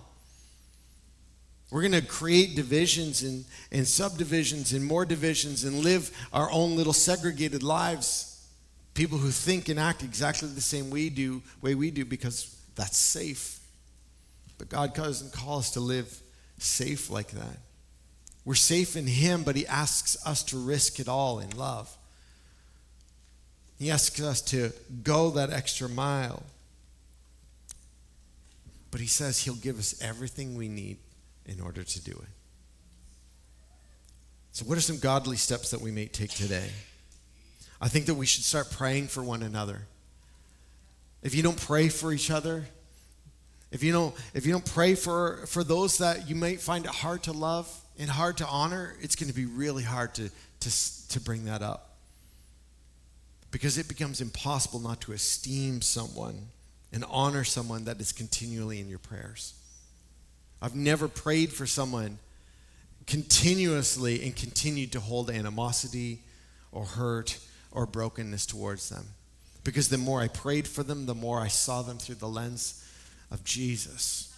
We're 1.75 1.81
going 1.81 2.01
to 2.01 2.03
create 2.03 2.55
divisions 2.55 3.25
and, 3.25 3.45
and 3.73 3.85
subdivisions 3.85 4.73
and 4.73 4.87
more 4.87 5.05
divisions 5.05 5.65
and 5.65 5.81
live 5.81 6.09
our 6.33 6.49
own 6.53 6.77
little 6.77 6.93
segregated 6.93 7.65
lives. 7.65 8.47
People 8.95 9.19
who 9.19 9.31
think 9.31 9.69
and 9.69 9.81
act 9.81 10.05
exactly 10.05 10.47
the 10.47 10.61
same 10.61 10.89
we 10.89 11.11
do, 11.11 11.43
way 11.61 11.75
we 11.75 11.91
do 11.91 12.05
because 12.05 12.57
that's 12.77 12.97
safe. 12.97 13.59
But 14.57 14.69
God 14.69 14.95
doesn't 14.95 15.33
call 15.33 15.59
us 15.59 15.73
to 15.73 15.81
live 15.81 16.17
safe 16.59 17.11
like 17.11 17.33
that. 17.33 17.59
We're 18.45 18.55
safe 18.55 18.95
in 18.95 19.09
Him, 19.09 19.43
but 19.43 19.57
He 19.57 19.67
asks 19.67 20.17
us 20.25 20.45
to 20.45 20.57
risk 20.57 21.01
it 21.01 21.09
all 21.09 21.41
in 21.41 21.51
love. 21.57 21.93
He 23.81 23.91
asks 23.91 24.23
us 24.23 24.41
to 24.43 24.71
go 25.03 25.31
that 25.31 25.51
extra 25.51 25.89
mile. 25.89 26.45
But 28.93 29.01
He 29.01 29.09
says 29.09 29.41
He'll 29.41 29.57
give 29.57 29.81
us 29.81 30.01
everything 30.01 30.55
we 30.55 30.69
need 30.69 30.99
in 31.47 31.61
order 31.61 31.83
to 31.83 32.05
do 32.05 32.13
it. 32.13 32.29
So, 34.53 34.65
what 34.67 34.79
are 34.79 34.83
some 34.83 34.99
godly 34.99 35.37
steps 35.37 35.71
that 35.71 35.81
we 35.81 35.91
may 35.91 36.07
take 36.07 36.31
today? 36.31 36.71
I 37.81 37.89
think 37.89 38.07
that 38.07 38.15
we 38.15 38.27
should 38.27 38.45
start 38.45 38.71
praying 38.71 39.09
for 39.09 39.23
one 39.23 39.43
another. 39.43 39.83
If 41.23 41.35
you 41.35 41.43
don't 41.43 41.61
pray 41.61 41.89
for 41.89 42.13
each 42.13 42.31
other, 42.31 42.65
if 43.73 43.83
you 43.83 43.93
don't, 43.93 44.15
if 44.33 44.47
you 44.47 44.53
don't 44.53 44.65
pray 44.65 44.95
for, 44.95 45.45
for 45.47 45.65
those 45.65 45.99
that 45.99 46.29
you 46.29 46.37
might 46.37 46.61
find 46.61 46.85
it 46.85 46.91
hard 46.91 47.25
to 47.25 47.33
love, 47.33 47.69
and 47.99 48.11
hard 48.11 48.39
to 48.39 48.47
honor, 48.47 48.95
it's 49.01 49.17
going 49.17 49.29
to 49.29 49.35
be 49.35 49.47
really 49.47 49.83
hard 49.83 50.15
to, 50.15 50.31
to, 50.61 51.09
to 51.09 51.21
bring 51.21 51.45
that 51.45 51.63
up. 51.63 51.97
Because 53.51 53.79
it 53.79 53.89
becomes 53.89 54.21
impossible 54.21 54.81
not 54.81 55.01
to 55.03 55.13
esteem 55.13 55.81
someone 55.81 56.49
and 56.93 57.05
honor 57.09 57.45
someone 57.45 57.85
that 57.85 58.01
is 58.01 58.13
continually 58.13 58.81
in 58.81 58.89
your 58.89 58.99
prayers. 58.99 59.55
I've 60.63 60.75
never 60.75 61.09
prayed 61.09 61.53
for 61.53 61.67
someone 61.67 62.19
continuously 63.07 64.23
and 64.25 64.35
continued 64.35 64.93
to 64.93 65.01
hold 65.01 65.31
animosity 65.31 66.21
or 66.73 66.85
hurt 66.85 67.39
or 67.71 67.87
brokenness 67.87 68.47
towards 68.47 68.89
them. 68.89 69.07
Because 69.63 69.89
the 69.89 69.99
more 69.99 70.21
I 70.21 70.29
prayed 70.29 70.69
for 70.69 70.83
them, 70.83 71.07
the 71.07 71.15
more 71.15 71.41
I 71.41 71.49
saw 71.49 71.83
them 71.83 71.99
through 71.99 72.17
the 72.17 72.29
lens 72.29 72.85
of 73.31 73.45
Jesus. 73.45 74.33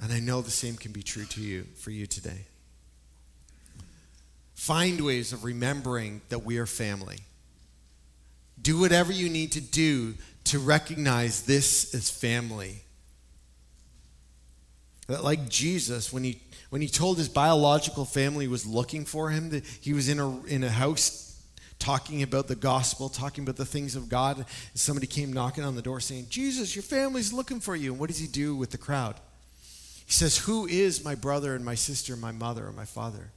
And 0.00 0.12
I 0.12 0.20
know 0.20 0.40
the 0.40 0.50
same 0.50 0.76
can 0.76 0.92
be 0.92 1.02
true 1.02 1.24
to 1.26 1.40
you 1.40 1.66
for 1.76 1.90
you 1.90 2.06
today. 2.06 2.46
Find 4.54 5.00
ways 5.00 5.32
of 5.32 5.44
remembering 5.44 6.20
that 6.28 6.40
we 6.44 6.58
are 6.58 6.66
family. 6.66 7.18
Do 8.60 8.78
whatever 8.78 9.12
you 9.12 9.28
need 9.28 9.52
to 9.52 9.60
do 9.60 10.14
to 10.44 10.58
recognize 10.58 11.42
this 11.42 11.94
as 11.94 12.10
family. 12.10 12.82
That 15.10 15.24
like 15.24 15.48
Jesus, 15.48 16.12
when 16.12 16.22
he 16.22 16.40
when 16.70 16.80
he 16.80 16.88
told 16.88 17.18
his 17.18 17.28
biological 17.28 18.04
family 18.04 18.46
was 18.46 18.64
looking 18.64 19.04
for 19.04 19.30
him, 19.30 19.50
that 19.50 19.66
he 19.66 19.92
was 19.92 20.08
in 20.08 20.20
a 20.20 20.44
in 20.44 20.62
a 20.62 20.70
house 20.70 21.26
talking 21.80 22.22
about 22.22 22.46
the 22.46 22.54
gospel, 22.54 23.08
talking 23.08 23.42
about 23.42 23.56
the 23.56 23.64
things 23.64 23.96
of 23.96 24.08
God, 24.08 24.36
and 24.36 24.46
somebody 24.74 25.08
came 25.08 25.32
knocking 25.32 25.64
on 25.64 25.74
the 25.74 25.82
door 25.82 25.98
saying, 25.98 26.26
Jesus, 26.28 26.76
your 26.76 26.84
family's 26.84 27.32
looking 27.32 27.58
for 27.58 27.74
you. 27.74 27.90
And 27.90 27.98
what 27.98 28.08
does 28.08 28.18
he 28.18 28.28
do 28.28 28.54
with 28.54 28.70
the 28.70 28.78
crowd? 28.78 29.16
He 30.06 30.12
says, 30.12 30.38
Who 30.38 30.66
is 30.68 31.04
my 31.04 31.16
brother 31.16 31.56
and 31.56 31.64
my 31.64 31.74
sister, 31.74 32.12
and 32.12 32.22
my 32.22 32.32
mother 32.32 32.68
or 32.68 32.72
my 32.72 32.84
father? 32.84 33.32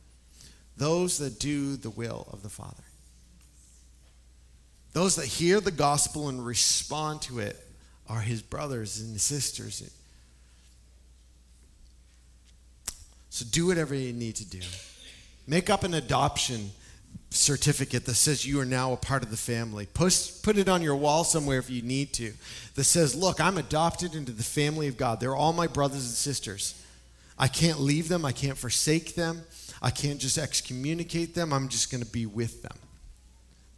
Those 0.77 1.17
that 1.17 1.39
do 1.39 1.75
the 1.75 1.89
will 1.89 2.27
of 2.31 2.43
the 2.43 2.49
Father. 2.49 2.83
Those 4.91 5.15
that 5.15 5.25
hear 5.25 5.59
the 5.59 5.71
gospel 5.71 6.29
and 6.29 6.45
respond 6.45 7.23
to 7.23 7.39
it 7.39 7.59
are 8.07 8.19
his 8.19 8.43
brothers 8.43 8.99
and 8.99 9.19
sisters. 9.19 9.81
So 13.33 13.47
do 13.49 13.65
whatever 13.65 13.95
you 13.95 14.13
need 14.13 14.35
to 14.35 14.45
do. 14.45 14.59
Make 15.47 15.71
up 15.71 15.83
an 15.83 15.95
adoption 15.95 16.69
certificate 17.31 18.05
that 18.05 18.13
says 18.13 18.45
you 18.45 18.59
are 18.59 18.65
now 18.65 18.93
a 18.93 18.95
part 18.95 19.23
of 19.23 19.31
the 19.31 19.37
family. 19.37 19.87
Post, 19.87 20.43
put 20.43 20.55
it 20.55 20.69
on 20.69 20.83
your 20.83 20.95
wall 20.95 21.23
somewhere 21.23 21.57
if 21.57 21.67
you 21.67 21.81
need 21.81 22.13
to 22.13 22.33
that 22.75 22.83
says, 22.83 23.15
Look, 23.15 23.41
I'm 23.41 23.57
adopted 23.57 24.13
into 24.13 24.31
the 24.31 24.43
family 24.43 24.87
of 24.87 24.97
God. 24.97 25.19
They're 25.19 25.35
all 25.35 25.51
my 25.51 25.65
brothers 25.65 26.05
and 26.05 26.13
sisters. 26.13 26.79
I 27.35 27.47
can't 27.47 27.79
leave 27.79 28.07
them, 28.07 28.23
I 28.23 28.33
can't 28.33 28.55
forsake 28.55 29.15
them, 29.15 29.41
I 29.81 29.89
can't 29.89 30.19
just 30.19 30.37
excommunicate 30.37 31.33
them. 31.33 31.53
I'm 31.53 31.69
just 31.69 31.89
going 31.89 32.03
to 32.03 32.11
be 32.11 32.27
with 32.27 32.61
them. 32.61 32.77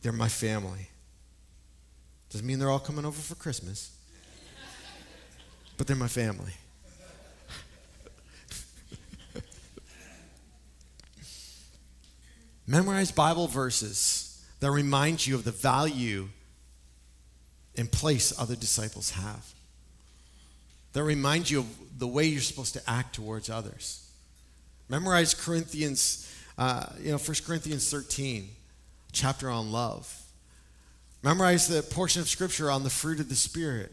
They're 0.02 0.12
my 0.12 0.28
family. 0.28 0.90
Doesn't 2.30 2.46
mean 2.46 2.60
they're 2.60 2.70
all 2.70 2.78
coming 2.78 3.06
over 3.06 3.22
for 3.22 3.36
Christmas, 3.36 3.96
but 5.78 5.88
they're 5.88 5.96
my 5.96 6.10
family. 6.10 6.52
Memorize 12.68 13.12
Bible 13.12 13.48
verses 13.48 14.44
that 14.60 14.72
remind 14.72 15.26
you 15.26 15.36
of 15.36 15.44
the 15.44 15.52
value 15.52 16.30
and 17.78 17.92
place 17.92 18.34
other 18.40 18.56
disciples 18.56 19.12
have, 19.12 19.54
that 20.94 21.04
remind 21.04 21.50
you 21.50 21.60
of 21.60 22.00
the 22.00 22.08
way 22.08 22.26
you're 22.26 22.42
supposed 22.42 22.74
to 22.74 22.90
act 22.90 23.16
towards 23.16 23.50
others. 23.50 24.10
Memorize 24.90 25.34
Corinthians, 25.34 26.32
uh, 26.58 26.86
you 27.00 27.12
know, 27.12 27.18
1 27.18 27.36
Corinthians 27.46 27.90
13, 27.90 28.50
chapter 29.12 29.50
on 29.50 29.72
love. 29.72 30.22
Memorize 31.24 31.68
the 31.68 31.82
portion 31.82 32.22
of 32.22 32.30
scripture 32.30 32.70
on 32.70 32.84
the 32.84 32.90
fruit 32.90 33.20
of 33.20 33.30
the 33.30 33.36
Spirit 33.36 33.92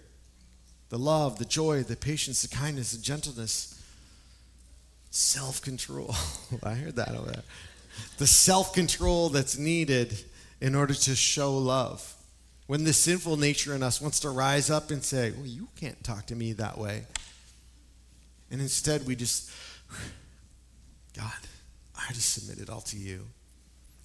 the 0.90 0.98
love, 0.98 1.38
the 1.38 1.46
joy, 1.46 1.82
the 1.82 1.96
patience, 1.96 2.42
the 2.42 2.54
kindness, 2.54 2.92
the 2.92 3.02
gentleness, 3.02 3.82
self 5.10 5.62
control. 5.62 6.14
I 6.62 6.74
heard 6.74 6.96
that 6.96 7.14
over 7.14 7.30
there. 7.30 7.42
The 8.18 8.26
self 8.26 8.72
control 8.72 9.28
that's 9.28 9.58
needed 9.58 10.24
in 10.60 10.74
order 10.74 10.94
to 10.94 11.14
show 11.16 11.56
love. 11.56 12.14
When 12.66 12.84
the 12.84 12.92
sinful 12.92 13.36
nature 13.36 13.74
in 13.74 13.82
us 13.82 14.00
wants 14.00 14.20
to 14.20 14.30
rise 14.30 14.70
up 14.70 14.90
and 14.90 15.02
say, 15.02 15.32
Well, 15.32 15.46
you 15.46 15.68
can't 15.78 16.02
talk 16.04 16.26
to 16.26 16.36
me 16.36 16.52
that 16.54 16.78
way. 16.78 17.04
And 18.50 18.60
instead, 18.60 19.06
we 19.06 19.16
just, 19.16 19.50
God, 21.16 21.32
I 21.96 22.12
just 22.12 22.32
submit 22.34 22.58
it 22.58 22.70
all 22.70 22.82
to 22.82 22.96
you. 22.96 23.26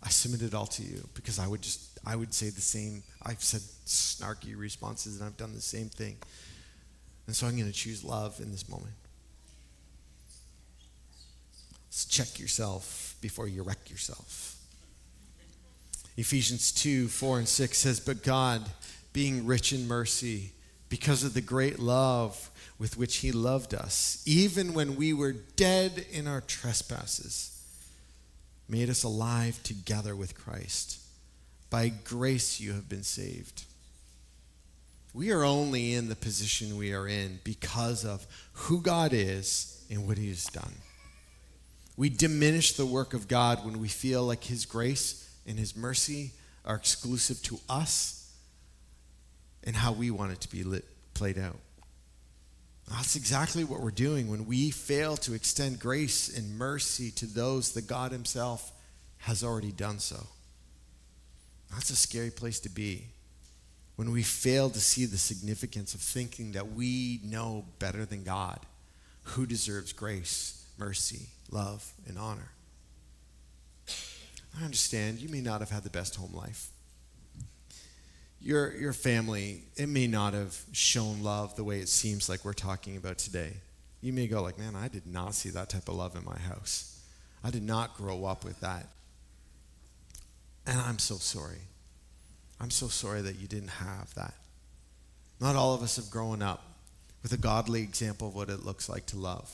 I 0.03 0.09
submit 0.09 0.41
it 0.41 0.53
all 0.53 0.67
to 0.67 0.83
you 0.83 1.07
because 1.13 1.37
I 1.39 1.47
would 1.47 1.61
just, 1.61 1.99
I 2.05 2.15
would 2.15 2.33
say 2.33 2.49
the 2.49 2.61
same. 2.61 3.03
I've 3.23 3.43
said 3.43 3.61
snarky 3.85 4.57
responses 4.57 5.17
and 5.17 5.25
I've 5.25 5.37
done 5.37 5.53
the 5.53 5.61
same 5.61 5.89
thing. 5.89 6.17
And 7.25 7.35
so 7.35 7.45
I'm 7.45 7.55
going 7.55 7.67
to 7.67 7.73
choose 7.73 8.03
love 8.03 8.39
in 8.39 8.51
this 8.51 8.69
moment. 8.69 8.93
Check 12.05 12.39
yourself 12.39 13.15
before 13.21 13.47
you 13.47 13.63
wreck 13.63 13.89
yourself. 13.89 14.55
Ephesians 16.15 16.71
2 16.71 17.07
4 17.07 17.39
and 17.39 17.47
6 17.47 17.77
says, 17.77 17.99
But 17.99 18.23
God, 18.23 18.63
being 19.13 19.45
rich 19.45 19.73
in 19.73 19.87
mercy, 19.87 20.51
because 20.89 21.23
of 21.23 21.33
the 21.33 21.41
great 21.41 21.79
love 21.79 22.49
with 22.79 22.97
which 22.97 23.17
He 23.17 23.31
loved 23.31 23.73
us, 23.73 24.23
even 24.25 24.73
when 24.73 24.95
we 24.95 25.13
were 25.13 25.33
dead 25.33 26.05
in 26.11 26.27
our 26.27 26.41
trespasses, 26.41 27.61
made 28.69 28.89
us 28.89 29.03
alive 29.03 29.61
together 29.63 30.15
with 30.15 30.37
Christ. 30.37 30.99
By 31.69 31.89
grace 31.89 32.59
you 32.59 32.73
have 32.73 32.87
been 32.87 33.03
saved 33.03 33.63
we 35.17 35.31
are 35.31 35.43
only 35.43 35.95
in 35.95 36.09
the 36.09 36.15
position 36.15 36.77
we 36.77 36.93
are 36.93 37.07
in 37.07 37.39
because 37.43 38.05
of 38.05 38.27
who 38.53 38.81
God 38.81 39.13
is 39.13 39.83
and 39.89 40.07
what 40.07 40.19
He 40.19 40.29
has 40.29 40.45
done. 40.45 40.73
We 41.97 42.09
diminish 42.09 42.73
the 42.73 42.85
work 42.85 43.13
of 43.13 43.27
God 43.27 43.65
when 43.65 43.79
we 43.79 43.87
feel 43.87 44.23
like 44.23 44.43
His 44.45 44.65
grace 44.65 45.29
and 45.47 45.57
His 45.57 45.75
mercy 45.75 46.31
are 46.63 46.75
exclusive 46.75 47.41
to 47.43 47.59
us 47.67 48.31
and 49.63 49.75
how 49.75 49.91
we 49.91 50.11
want 50.11 50.31
it 50.31 50.41
to 50.41 50.49
be 50.49 50.63
lit, 50.63 50.85
played 51.13 51.37
out. 51.37 51.57
That's 52.89 53.15
exactly 53.15 53.63
what 53.63 53.81
we're 53.81 53.91
doing 53.91 54.29
when 54.29 54.45
we 54.45 54.69
fail 54.69 55.17
to 55.17 55.33
extend 55.33 55.79
grace 55.79 56.35
and 56.37 56.57
mercy 56.57 57.11
to 57.11 57.25
those 57.25 57.73
that 57.73 57.87
God 57.87 58.11
Himself 58.11 58.71
has 59.17 59.43
already 59.43 59.71
done 59.71 59.99
so. 59.99 60.27
That's 61.71 61.89
a 61.89 61.95
scary 61.95 62.31
place 62.31 62.59
to 62.61 62.69
be 62.69 63.07
when 63.97 64.11
we 64.11 64.21
fail 64.23 64.69
to 64.69 64.79
see 64.79 65.05
the 65.05 65.17
significance 65.17 65.95
of 65.95 65.99
thinking 65.99 66.53
that 66.53 66.73
we 66.73 67.19
know 67.25 67.65
better 67.79 68.05
than 68.05 68.23
God 68.23 68.59
who 69.23 69.45
deserves 69.45 69.91
grace, 69.91 70.56
mercy, 70.77 71.27
love, 71.51 71.93
and 72.07 72.17
honor. 72.17 72.51
I 74.59 74.63
understand 74.63 75.19
you 75.19 75.29
may 75.29 75.41
not 75.41 75.59
have 75.59 75.69
had 75.69 75.83
the 75.83 75.89
best 75.89 76.15
home 76.15 76.33
life. 76.33 76.69
Your, 78.39 78.75
your 78.75 78.93
family, 78.93 79.63
it 79.75 79.89
may 79.89 80.07
not 80.07 80.33
have 80.33 80.57
shown 80.71 81.23
love 81.23 81.55
the 81.55 81.63
way 81.63 81.79
it 81.79 81.89
seems 81.89 82.29
like 82.29 82.45
we're 82.45 82.53
talking 82.53 82.97
about 82.97 83.17
today. 83.17 83.53
You 84.01 84.13
may 84.13 84.27
go 84.27 84.41
like, 84.41 84.57
man, 84.57 84.75
I 84.75 84.87
did 84.87 85.07
not 85.07 85.33
see 85.33 85.49
that 85.49 85.69
type 85.69 85.89
of 85.89 85.95
love 85.95 86.15
in 86.15 86.23
my 86.23 86.37
house. 86.37 87.01
I 87.43 87.49
did 87.49 87.63
not 87.63 87.97
grow 87.97 88.25
up 88.25 88.43
with 88.43 88.59
that. 88.61 88.87
And 90.65 90.79
I'm 90.79 90.99
so 90.99 91.15
sorry. 91.15 91.61
I'm 92.59 92.71
so 92.71 92.87
sorry 92.87 93.21
that 93.21 93.39
you 93.39 93.47
didn't 93.47 93.69
have 93.69 94.13
that. 94.15 94.33
Not 95.39 95.55
all 95.55 95.73
of 95.73 95.83
us 95.83 95.97
have 95.97 96.09
grown 96.09 96.41
up 96.41 96.63
with 97.23 97.31
a 97.31 97.37
godly 97.37 97.81
example 97.81 98.29
of 98.29 98.35
what 98.35 98.49
it 98.49 98.65
looks 98.65 98.89
like 98.89 99.05
to 99.07 99.17
love. 99.17 99.51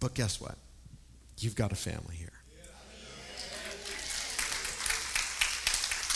But 0.00 0.14
guess 0.14 0.40
what? 0.40 0.56
You've 1.38 1.56
got 1.56 1.72
a 1.72 1.76
family 1.76 2.16
here. 2.16 2.32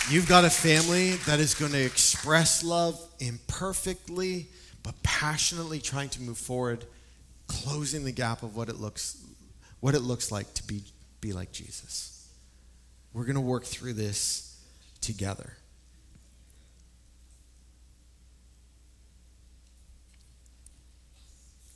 You've 0.08 0.28
got 0.28 0.44
a 0.44 0.50
family 0.50 1.12
that 1.26 1.38
is 1.38 1.54
going 1.54 1.72
to 1.72 1.80
express 1.80 2.64
love 2.64 3.00
imperfectly, 3.20 4.48
but 4.82 5.00
passionately 5.02 5.78
trying 5.78 6.08
to 6.10 6.22
move 6.22 6.38
forward, 6.38 6.84
closing 7.46 8.04
the 8.04 8.10
gap 8.10 8.42
of 8.42 8.56
what 8.56 8.68
it 8.68 8.76
looks, 8.76 9.22
what 9.78 9.94
it 9.94 10.00
looks 10.00 10.32
like 10.32 10.52
to 10.54 10.66
be, 10.66 10.82
be 11.20 11.32
like 11.32 11.52
Jesus. 11.52 12.28
We're 13.12 13.24
going 13.24 13.36
to 13.36 13.40
work 13.40 13.64
through 13.64 13.92
this 13.92 14.58
together. 15.00 15.52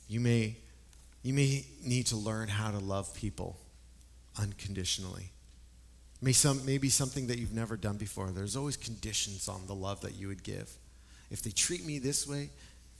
You 0.09 0.19
may, 0.19 0.55
you 1.25 1.33
may 1.33 1.65
need 1.83 2.05
to 2.05 2.15
learn 2.15 2.47
how 2.47 2.69
to 2.69 2.77
love 2.77 3.11
people 3.15 3.57
unconditionally. 4.39 5.31
May 6.21 6.33
some, 6.33 6.63
maybe 6.67 6.87
something 6.87 7.25
that 7.27 7.39
you've 7.39 7.51
never 7.51 7.75
done 7.77 7.97
before. 7.97 8.29
There's 8.29 8.55
always 8.55 8.77
conditions 8.77 9.47
on 9.47 9.65
the 9.65 9.73
love 9.73 10.01
that 10.01 10.13
you 10.13 10.27
would 10.27 10.43
give. 10.43 10.69
If 11.31 11.41
they 11.41 11.49
treat 11.49 11.83
me 11.83 11.97
this 11.97 12.27
way, 12.27 12.51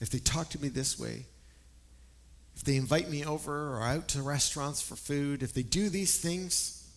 if 0.01 0.09
they 0.09 0.17
talk 0.17 0.49
to 0.49 0.59
me 0.59 0.69
this 0.69 0.99
way, 0.99 1.27
if 2.55 2.63
they 2.63 2.77
invite 2.77 3.11
me 3.11 3.23
over 3.23 3.75
or 3.75 3.83
out 3.83 4.07
to 4.09 4.23
restaurants 4.23 4.81
for 4.81 4.95
food, 4.95 5.43
if 5.43 5.53
they 5.53 5.61
do 5.61 5.89
these 5.89 6.17
things, 6.17 6.89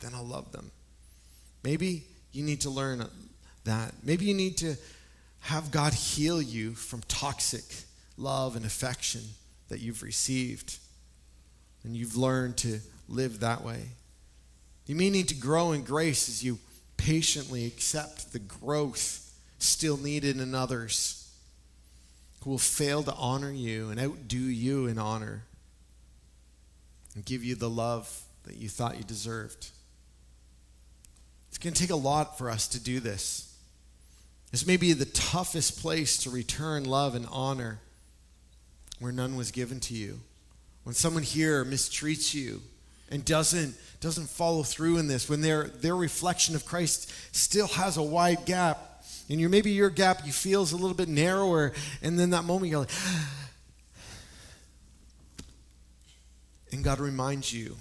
then 0.00 0.12
I'll 0.14 0.24
love 0.24 0.52
them. 0.52 0.70
Maybe 1.64 2.04
you 2.32 2.42
need 2.42 2.62
to 2.62 2.70
learn 2.70 3.06
that. 3.64 3.92
Maybe 4.02 4.24
you 4.24 4.34
need 4.34 4.56
to 4.58 4.76
have 5.40 5.70
God 5.70 5.92
heal 5.92 6.40
you 6.40 6.72
from 6.72 7.02
toxic 7.08 7.64
love 8.16 8.56
and 8.56 8.64
affection 8.64 9.20
that 9.68 9.80
you've 9.80 10.02
received. 10.02 10.78
And 11.84 11.96
you've 11.96 12.16
learned 12.16 12.56
to 12.58 12.80
live 13.08 13.40
that 13.40 13.62
way. 13.62 13.90
You 14.86 14.96
may 14.96 15.10
need 15.10 15.28
to 15.28 15.34
grow 15.34 15.72
in 15.72 15.82
grace 15.82 16.28
as 16.28 16.42
you 16.42 16.58
patiently 16.96 17.66
accept 17.66 18.32
the 18.32 18.38
growth 18.38 19.32
still 19.58 19.96
needed 19.96 20.40
in 20.40 20.54
others 20.54 21.30
who 22.42 22.50
will 22.50 22.58
fail 22.58 23.02
to 23.02 23.14
honor 23.14 23.50
you 23.50 23.90
and 23.90 24.00
outdo 24.00 24.38
you 24.38 24.86
in 24.86 24.98
honor 24.98 25.42
and 27.14 27.24
give 27.24 27.42
you 27.42 27.54
the 27.54 27.70
love 27.70 28.22
that 28.44 28.56
you 28.56 28.68
thought 28.68 28.96
you 28.96 29.04
deserved. 29.04 29.70
It's 31.48 31.58
going 31.58 31.74
to 31.74 31.80
take 31.80 31.90
a 31.90 31.96
lot 31.96 32.38
for 32.38 32.50
us 32.50 32.68
to 32.68 32.82
do 32.82 33.00
this. 33.00 33.56
This 34.52 34.66
may 34.66 34.76
be 34.76 34.92
the 34.92 35.06
toughest 35.06 35.80
place 35.80 36.18
to 36.18 36.30
return 36.30 36.84
love 36.84 37.14
and 37.14 37.26
honor 37.30 37.80
where 38.98 39.12
none 39.12 39.36
was 39.36 39.50
given 39.50 39.80
to 39.80 39.94
you. 39.94 40.20
When 40.84 40.94
someone 40.94 41.22
here 41.22 41.64
mistreats 41.64 42.32
you 42.32 42.62
and 43.10 43.24
doesn't, 43.24 43.74
doesn't 44.00 44.28
follow 44.28 44.62
through 44.62 44.98
in 44.98 45.08
this, 45.08 45.28
when 45.28 45.40
their, 45.40 45.64
their 45.64 45.96
reflection 45.96 46.54
of 46.54 46.64
Christ 46.64 47.12
still 47.34 47.68
has 47.68 47.96
a 47.96 48.02
wide 48.02 48.44
gap, 48.46 48.78
and 49.28 49.40
you 49.40 49.48
maybe 49.48 49.72
your 49.72 49.90
gap 49.90 50.24
you 50.24 50.32
feel 50.32 50.62
is 50.62 50.72
a 50.72 50.76
little 50.76 50.96
bit 50.96 51.08
narrower, 51.08 51.72
and 52.02 52.18
then 52.18 52.30
that 52.30 52.44
moment 52.44 52.70
you're 52.70 52.80
like, 52.80 52.90
and 56.72 56.84
God 56.84 57.00
reminds 57.00 57.52
you, 57.52 57.76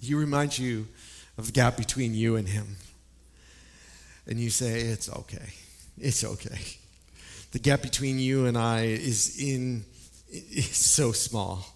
He 0.00 0.14
reminds 0.14 0.58
you 0.58 0.88
of 1.36 1.46
the 1.46 1.52
gap 1.52 1.76
between 1.76 2.14
you 2.14 2.36
and 2.36 2.48
Him. 2.48 2.76
And 4.26 4.38
you 4.38 4.50
say, 4.50 4.80
It's 4.80 5.10
okay. 5.10 5.54
It's 5.98 6.24
okay. 6.24 6.58
The 7.52 7.58
gap 7.58 7.82
between 7.82 8.18
you 8.18 8.46
and 8.46 8.56
I 8.56 8.82
is 8.82 9.38
in 9.38 9.84
is 10.30 10.76
so 10.76 11.12
small 11.12 11.66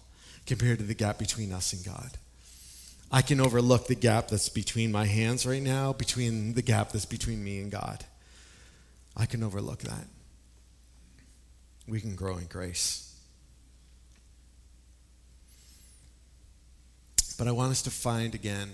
compared 0.45 0.79
to 0.79 0.85
the 0.85 0.93
gap 0.93 1.17
between 1.17 1.51
us 1.51 1.73
and 1.73 1.83
God. 1.85 2.11
I 3.11 3.21
can 3.21 3.39
overlook 3.39 3.87
the 3.87 3.95
gap 3.95 4.29
that's 4.29 4.49
between 4.49 4.91
my 4.91 5.05
hands 5.05 5.45
right 5.45 5.61
now, 5.61 5.93
between 5.93 6.53
the 6.53 6.61
gap 6.61 6.91
that's 6.91 7.05
between 7.05 7.43
me 7.43 7.59
and 7.59 7.71
God. 7.71 8.03
I 9.15 9.25
can 9.25 9.43
overlook 9.43 9.79
that. 9.79 10.07
We 11.87 12.01
can 12.01 12.15
grow 12.15 12.37
in 12.37 12.45
grace. 12.45 13.15
But 17.37 17.47
I 17.47 17.51
want 17.51 17.71
us 17.71 17.81
to 17.83 17.91
find 17.91 18.33
again 18.33 18.71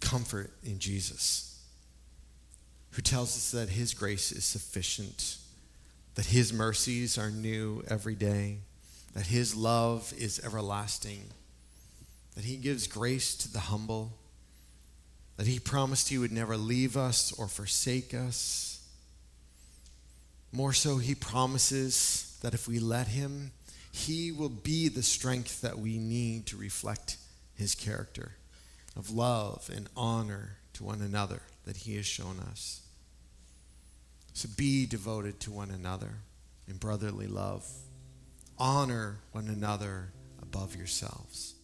comfort 0.00 0.50
in 0.64 0.78
Jesus, 0.78 1.62
who 2.92 3.02
tells 3.02 3.36
us 3.36 3.50
that 3.52 3.70
his 3.70 3.94
grace 3.94 4.32
is 4.32 4.44
sufficient 4.44 5.38
that 6.16 6.26
His 6.26 6.52
mercies 6.52 7.16
are 7.16 7.30
new 7.30 7.84
every 7.86 8.14
day, 8.14 8.58
that 9.14 9.26
His 9.26 9.54
love 9.54 10.12
is 10.18 10.40
everlasting, 10.44 11.24
that 12.34 12.44
He 12.44 12.56
gives 12.56 12.86
grace 12.86 13.34
to 13.36 13.52
the 13.52 13.60
humble, 13.60 14.12
that 15.36 15.46
He 15.46 15.58
promised 15.58 16.08
He 16.08 16.18
would 16.18 16.32
never 16.32 16.56
leave 16.56 16.96
us 16.96 17.32
or 17.38 17.46
forsake 17.46 18.12
us. 18.12 18.80
More 20.52 20.72
so, 20.72 20.96
He 20.96 21.14
promises 21.14 22.38
that 22.42 22.54
if 22.54 22.66
we 22.66 22.78
let 22.78 23.08
Him, 23.08 23.52
He 23.92 24.32
will 24.32 24.48
be 24.48 24.88
the 24.88 25.02
strength 25.02 25.60
that 25.60 25.78
we 25.78 25.98
need 25.98 26.46
to 26.46 26.56
reflect 26.56 27.18
His 27.54 27.74
character 27.74 28.32
of 28.96 29.10
love 29.10 29.70
and 29.74 29.88
honor 29.94 30.56
to 30.72 30.84
one 30.84 31.02
another 31.02 31.42
that 31.66 31.78
He 31.78 31.96
has 31.96 32.06
shown 32.06 32.40
us. 32.40 32.80
So 34.36 34.50
be 34.54 34.84
devoted 34.84 35.40
to 35.40 35.50
one 35.50 35.70
another 35.70 36.10
in 36.68 36.76
brotherly 36.76 37.26
love. 37.26 37.66
Honor 38.58 39.16
one 39.32 39.48
another 39.48 40.12
above 40.42 40.76
yourselves. 40.76 41.54